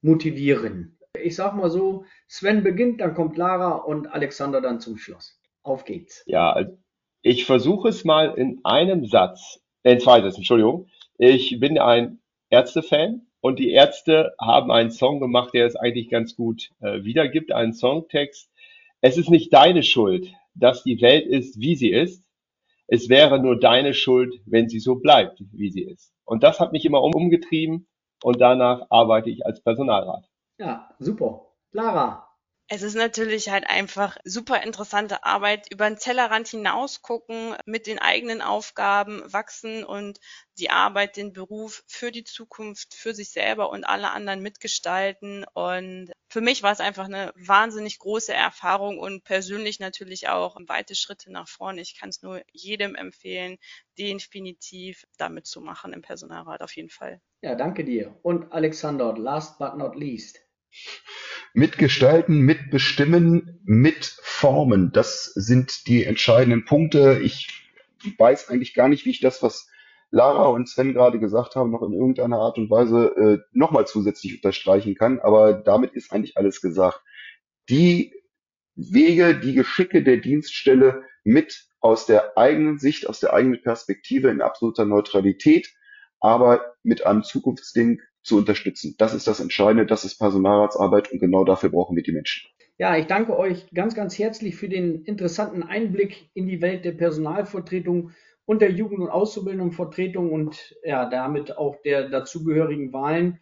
[0.00, 0.98] motivieren.
[1.20, 5.40] Ich sag mal so, Sven beginnt, dann kommt Lara und Alexander dann zum Schluss.
[5.62, 6.22] Auf geht's.
[6.26, 6.76] Ja, also
[7.22, 10.88] ich versuche es mal in einem Satz, äh, in zwei Sätzen, Entschuldigung.
[11.16, 12.20] Ich bin ein
[12.50, 17.52] Ärzte-Fan und die Ärzte haben einen Song gemacht, der es eigentlich ganz gut äh, wiedergibt,
[17.52, 18.50] einen Songtext.
[19.02, 22.26] Es ist nicht deine Schuld, dass die Welt ist, wie sie ist.
[22.86, 26.14] Es wäre nur deine Schuld, wenn sie so bleibt, wie sie ist.
[26.24, 27.86] Und das hat mich immer umgetrieben
[28.22, 30.24] und danach arbeite ich als Personalrat.
[30.56, 31.52] Ja, super.
[31.72, 32.26] Lara,
[32.68, 37.98] es ist natürlich halt einfach super interessante Arbeit, über den Tellerrand hinaus gucken, mit den
[37.98, 40.18] eigenen Aufgaben wachsen und
[40.58, 45.44] die Arbeit, den Beruf für die Zukunft, für sich selber und alle anderen mitgestalten.
[45.52, 50.94] Und für mich war es einfach eine wahnsinnig große Erfahrung und persönlich natürlich auch weite
[50.94, 51.82] Schritte nach vorne.
[51.82, 53.58] Ich kann es nur jedem empfehlen,
[53.98, 57.20] definitiv damit zu machen im Personalrat auf jeden Fall.
[57.42, 58.18] Ja, danke dir.
[58.22, 60.40] Und Alexander, last but not least
[61.54, 64.90] mitgestalten, mitbestimmen, mitformen.
[64.92, 67.20] Das sind die entscheidenden Punkte.
[67.22, 67.48] Ich
[68.18, 69.70] weiß eigentlich gar nicht, wie ich das, was
[70.10, 74.34] Lara und Sven gerade gesagt haben, noch in irgendeiner Art und Weise äh, nochmal zusätzlich
[74.36, 75.20] unterstreichen kann.
[75.20, 77.00] Aber damit ist eigentlich alles gesagt.
[77.68, 78.12] Die
[78.74, 84.42] Wege, die Geschicke der Dienststelle mit aus der eigenen Sicht, aus der eigenen Perspektive in
[84.42, 85.72] absoluter Neutralität,
[86.18, 88.96] aber mit einem Zukunftsding zu unterstützen.
[88.98, 92.48] Das ist das Entscheidende, das ist Personalratsarbeit und genau dafür brauchen wir die Menschen.
[92.76, 96.92] Ja, ich danke euch ganz, ganz herzlich für den interessanten Einblick in die Welt der
[96.92, 98.10] Personalvertretung
[98.46, 103.38] und der Jugend- und Auszubildendenvertretung und ja, damit auch der dazugehörigen Wahlen.